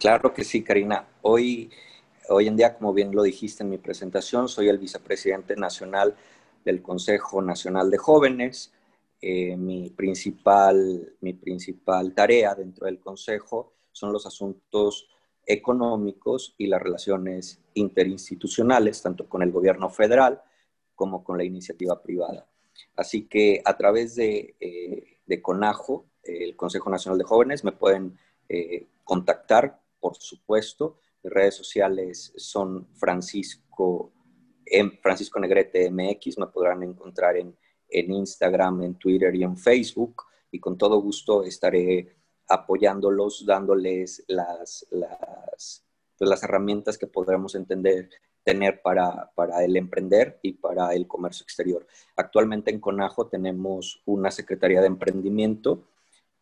Claro 0.00 0.34
que 0.34 0.42
sí, 0.42 0.64
Karina. 0.64 1.06
Hoy, 1.22 1.70
hoy 2.28 2.48
en 2.48 2.56
día, 2.56 2.76
como 2.76 2.92
bien 2.92 3.14
lo 3.14 3.22
dijiste 3.22 3.62
en 3.62 3.70
mi 3.70 3.78
presentación, 3.78 4.48
soy 4.48 4.68
el 4.68 4.78
vicepresidente 4.78 5.56
nacional 5.56 6.14
del 6.64 6.82
Consejo 6.82 7.42
Nacional 7.42 7.90
de 7.90 7.98
Jóvenes. 7.98 8.72
Eh, 9.20 9.56
mi, 9.56 9.90
principal, 9.90 11.14
mi 11.20 11.32
principal 11.32 12.14
tarea 12.14 12.54
dentro 12.54 12.86
del 12.86 12.98
Consejo 13.00 13.72
son 13.92 14.12
los 14.12 14.26
asuntos 14.26 15.08
económicos 15.46 16.54
y 16.58 16.66
las 16.66 16.82
relaciones 16.82 17.60
interinstitucionales, 17.74 19.02
tanto 19.02 19.28
con 19.28 19.42
el 19.42 19.50
gobierno 19.50 19.90
federal 19.90 20.42
como 20.94 21.24
con 21.24 21.38
la 21.38 21.44
iniciativa 21.44 22.02
privada. 22.02 22.46
Así 22.96 23.26
que 23.26 23.62
a 23.64 23.76
través 23.76 24.14
de, 24.14 24.54
eh, 24.60 25.42
CONAJO, 25.42 26.06
el 26.22 26.56
Consejo 26.56 26.90
Nacional 26.90 27.18
de 27.18 27.24
Jóvenes, 27.24 27.64
me 27.64 27.72
pueden 27.72 28.18
eh, 28.48 28.86
contactar, 29.04 29.80
por 30.00 30.16
supuesto. 30.16 30.98
Redes 31.24 31.56
sociales 31.56 32.32
son 32.36 32.88
Francisco, 32.94 34.12
Francisco 35.02 35.40
Negrete 35.40 35.90
MX, 35.90 36.38
me 36.38 36.46
podrán 36.46 36.82
encontrar 36.82 37.36
en 37.36 37.56
en 37.94 38.12
Instagram, 38.12 38.82
en 38.82 38.94
Twitter 38.96 39.34
y 39.34 39.44
en 39.44 39.56
Facebook 39.56 40.24
y 40.50 40.58
con 40.58 40.76
todo 40.76 41.00
gusto 41.00 41.44
estaré 41.44 42.16
apoyándolos, 42.48 43.46
dándoles 43.46 44.24
las, 44.28 44.86
las, 44.90 45.84
pues, 46.18 46.28
las 46.28 46.42
herramientas 46.42 46.98
que 46.98 47.06
podremos 47.06 47.54
entender, 47.54 48.10
tener 48.42 48.82
para, 48.82 49.32
para, 49.34 49.64
el 49.64 49.76
emprender 49.76 50.38
y 50.42 50.52
para 50.52 50.92
el 50.94 51.06
comercio 51.06 51.44
exterior. 51.44 51.86
Actualmente 52.16 52.70
en 52.70 52.80
Conajo 52.80 53.28
tenemos 53.28 54.02
una 54.04 54.30
Secretaría 54.30 54.80
de 54.80 54.88
Emprendimiento 54.88 55.88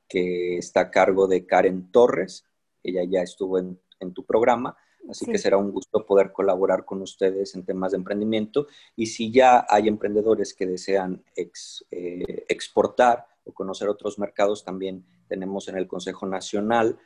que 0.09 0.59
está 0.59 0.81
a 0.81 0.91
cargo 0.91 1.29
de 1.29 1.47
Karen 1.47 1.91
Torres. 1.93 2.45
Ella 2.83 3.03
ya 3.09 3.23
estuvo 3.23 3.59
en, 3.59 3.81
en 4.03 4.13
tu 4.13 4.25
programa 4.25 4.77
Así 5.09 5.27
que 5.27 5.39
será 5.39 5.57
un 5.57 5.73
gusto 5.73 6.07
poder 6.07 6.33
colaborar 6.33 6.85
con 6.85 7.03
ustedes 7.03 7.55
en 7.55 7.65
temas 7.65 7.93
de 7.93 7.99
emprendimiento. 7.99 8.69
Y 8.95 9.07
si 9.07 9.33
ya 9.33 9.67
hay 9.69 9.89
emprendedores 9.89 10.55
que 10.55 10.67
desean 10.67 11.25
eh, 11.35 12.45
exportar 12.49 13.27
o 13.45 13.53
conocer 13.53 13.89
otros 13.89 14.19
mercados, 14.19 14.65
también 14.65 15.05
tenemos 15.27 15.69
en 15.69 15.77
el 15.77 15.89
Consejo 15.89 16.27
Nacional 16.27 16.99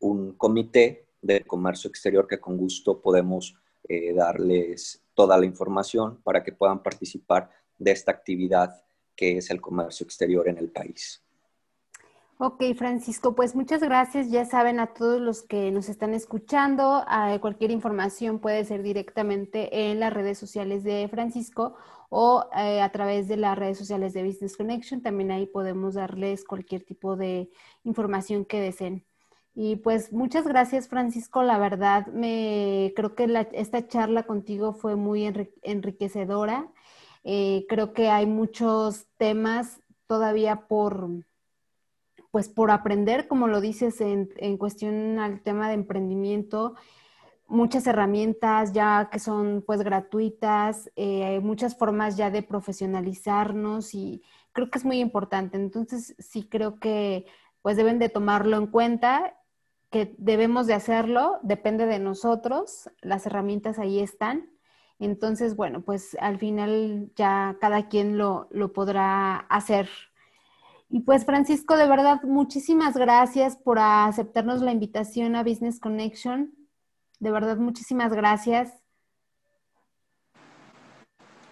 un 0.00 0.32
comité 0.32 1.08
de 1.20 1.44
comercio 1.44 1.88
exterior 1.88 2.26
que 2.26 2.40
con 2.40 2.56
gusto 2.56 3.00
podemos 3.00 3.54
eh, 3.88 4.14
darles 4.14 5.04
toda 5.14 5.36
la 5.36 5.44
información 5.44 6.20
para 6.22 6.42
que 6.42 6.52
puedan 6.52 6.82
participar 6.82 7.50
de 7.78 7.90
esta 7.90 8.12
actividad 8.12 8.82
que 9.14 9.36
es 9.36 9.50
el 9.50 9.60
comercio 9.60 10.04
exterior 10.04 10.48
en 10.48 10.56
el 10.56 10.70
país. 10.70 11.22
Ok, 12.44 12.64
Francisco, 12.76 13.36
pues 13.36 13.54
muchas 13.54 13.80
gracias. 13.84 14.28
Ya 14.28 14.44
saben 14.44 14.80
a 14.80 14.88
todos 14.94 15.20
los 15.20 15.42
que 15.42 15.70
nos 15.70 15.88
están 15.88 16.12
escuchando, 16.12 17.04
cualquier 17.40 17.70
información 17.70 18.40
puede 18.40 18.64
ser 18.64 18.82
directamente 18.82 19.90
en 19.92 20.00
las 20.00 20.12
redes 20.12 20.38
sociales 20.38 20.82
de 20.82 21.06
Francisco 21.08 21.76
o 22.10 22.48
eh, 22.56 22.80
a 22.80 22.90
través 22.90 23.28
de 23.28 23.36
las 23.36 23.56
redes 23.56 23.78
sociales 23.78 24.12
de 24.12 24.24
Business 24.24 24.56
Connection. 24.56 25.02
También 25.02 25.30
ahí 25.30 25.46
podemos 25.46 25.94
darles 25.94 26.44
cualquier 26.44 26.82
tipo 26.82 27.14
de 27.14 27.48
información 27.84 28.44
que 28.44 28.60
deseen. 28.60 29.06
Y 29.54 29.76
pues 29.76 30.12
muchas 30.12 30.44
gracias, 30.44 30.88
Francisco. 30.88 31.44
La 31.44 31.58
verdad, 31.58 32.08
me 32.08 32.92
creo 32.96 33.14
que 33.14 33.46
esta 33.52 33.86
charla 33.86 34.24
contigo 34.24 34.72
fue 34.72 34.96
muy 34.96 35.32
enriquecedora. 35.62 36.72
Eh, 37.22 37.66
creo 37.68 37.92
que 37.92 38.08
hay 38.08 38.26
muchos 38.26 39.06
temas 39.16 39.80
todavía 40.08 40.66
por 40.66 41.08
pues 42.32 42.48
por 42.48 42.70
aprender, 42.70 43.28
como 43.28 43.46
lo 43.46 43.60
dices, 43.60 44.00
en, 44.00 44.56
cuestión 44.56 45.18
al 45.18 45.42
tema 45.42 45.68
de 45.68 45.74
emprendimiento, 45.74 46.74
muchas 47.46 47.86
herramientas 47.86 48.72
ya 48.72 49.10
que 49.12 49.18
son 49.18 49.62
pues 49.66 49.82
gratuitas, 49.82 50.90
eh, 50.96 51.40
muchas 51.40 51.76
formas 51.76 52.16
ya 52.16 52.30
de 52.30 52.42
profesionalizarnos 52.42 53.94
y 53.94 54.22
creo 54.52 54.70
que 54.70 54.78
es 54.78 54.84
muy 54.86 54.98
importante. 55.00 55.58
Entonces 55.58 56.16
sí 56.18 56.48
creo 56.48 56.80
que 56.80 57.26
pues 57.60 57.76
deben 57.76 57.98
de 57.98 58.08
tomarlo 58.08 58.56
en 58.56 58.66
cuenta, 58.66 59.36
que 59.90 60.14
debemos 60.16 60.66
de 60.66 60.74
hacerlo, 60.74 61.38
depende 61.42 61.84
de 61.84 61.98
nosotros, 61.98 62.90
las 63.02 63.26
herramientas 63.26 63.78
ahí 63.78 64.00
están. 64.00 64.50
Entonces, 64.98 65.54
bueno, 65.54 65.82
pues 65.82 66.16
al 66.18 66.38
final 66.38 67.10
ya 67.14 67.58
cada 67.60 67.88
quien 67.88 68.16
lo, 68.16 68.48
lo 68.50 68.72
podrá 68.72 69.36
hacer 69.36 69.88
y 70.94 71.00
pues 71.00 71.24
Francisco, 71.24 71.78
de 71.78 71.88
verdad, 71.88 72.20
muchísimas 72.22 72.94
gracias 72.98 73.56
por 73.56 73.78
aceptarnos 73.78 74.60
la 74.60 74.72
invitación 74.72 75.34
a 75.36 75.42
Business 75.42 75.80
Connection. 75.80 76.54
De 77.18 77.30
verdad, 77.30 77.56
muchísimas 77.56 78.12
gracias. 78.12 78.74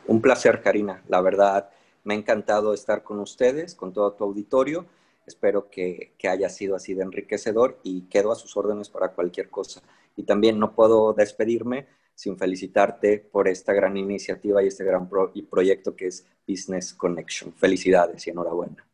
Un 0.06 0.20
placer, 0.20 0.60
Karina. 0.60 1.02
La 1.08 1.22
verdad, 1.22 1.70
me 2.04 2.12
ha 2.12 2.16
encantado 2.18 2.74
estar 2.74 3.02
con 3.02 3.18
ustedes, 3.18 3.74
con 3.74 3.94
todo 3.94 4.12
tu 4.12 4.24
auditorio. 4.24 4.84
Espero 5.24 5.70
que, 5.70 6.12
que, 6.18 6.28
haya 6.28 6.50
sido 6.50 6.76
así 6.76 6.92
de 6.92 7.04
enriquecedor 7.04 7.80
y 7.82 8.02
quedo 8.08 8.32
a 8.32 8.36
sus 8.36 8.54
órdenes 8.58 8.90
para 8.90 9.12
cualquier 9.12 9.48
cosa. 9.48 9.80
Y 10.16 10.24
también 10.24 10.58
no 10.58 10.74
puedo 10.74 11.14
despedirme 11.14 11.86
sin 12.14 12.36
felicitarte 12.36 13.18
por 13.18 13.48
esta 13.48 13.72
gran 13.72 13.96
iniciativa 13.96 14.62
y 14.62 14.66
este 14.66 14.84
gran 14.84 15.08
proyecto 15.08 15.96
que 15.96 16.08
es 16.08 16.26
Business 16.46 16.92
Connection. 16.92 17.54
Felicidades 17.54 18.26
y 18.26 18.30
enhorabuena. 18.30 18.89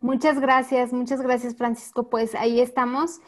Muchas 0.00 0.40
gracias, 0.40 0.92
muchas 0.92 1.20
gracias 1.20 1.56
Francisco. 1.56 2.08
Pues 2.08 2.34
ahí 2.34 2.60
estamos. 2.60 3.20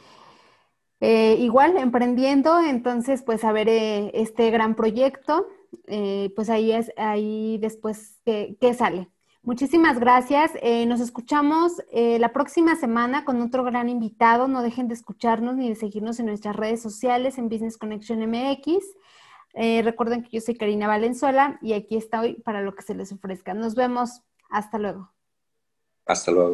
Eh, 1.00 1.36
igual 1.38 1.78
emprendiendo, 1.78 2.60
entonces 2.60 3.22
pues 3.22 3.42
a 3.44 3.52
ver 3.52 3.68
eh, 3.68 4.10
este 4.14 4.50
gran 4.50 4.74
proyecto, 4.74 5.48
eh, 5.86 6.30
pues 6.36 6.50
ahí 6.50 6.72
es, 6.72 6.92
ahí 6.98 7.58
después 7.58 8.20
qué, 8.24 8.74
sale. 8.76 9.08
Muchísimas 9.42 9.98
gracias. 9.98 10.52
nos 10.86 11.00
escuchamos 11.00 11.82
la 11.92 12.30
próxima 12.30 12.76
semana 12.76 13.24
con 13.24 13.40
otro 13.40 13.64
gran 13.64 13.88
invitado. 13.88 14.48
No 14.48 14.60
dejen 14.62 14.86
de 14.86 14.94
escucharnos 14.94 15.56
ni 15.56 15.70
de 15.70 15.76
seguirnos 15.76 16.20
en 16.20 16.26
nuestras 16.26 16.54
redes 16.56 16.82
sociales 16.82 17.38
en 17.38 17.48
Business 17.48 17.78
Connection 17.78 18.20
MX. 18.20 18.84
recuerden 19.82 20.22
que 20.22 20.30
yo 20.32 20.40
soy 20.42 20.56
Karina 20.56 20.88
Valenzuela 20.88 21.58
y 21.62 21.72
aquí 21.72 21.96
estoy 21.96 22.34
para 22.34 22.60
lo 22.60 22.74
que 22.74 22.82
se 22.82 22.94
les 22.94 23.12
ofrezca. 23.12 23.54
Nos 23.54 23.74
vemos. 23.74 24.20
Hasta 24.50 24.78
luego. 24.78 25.10
Hasta 26.04 26.32
luego. 26.32 26.48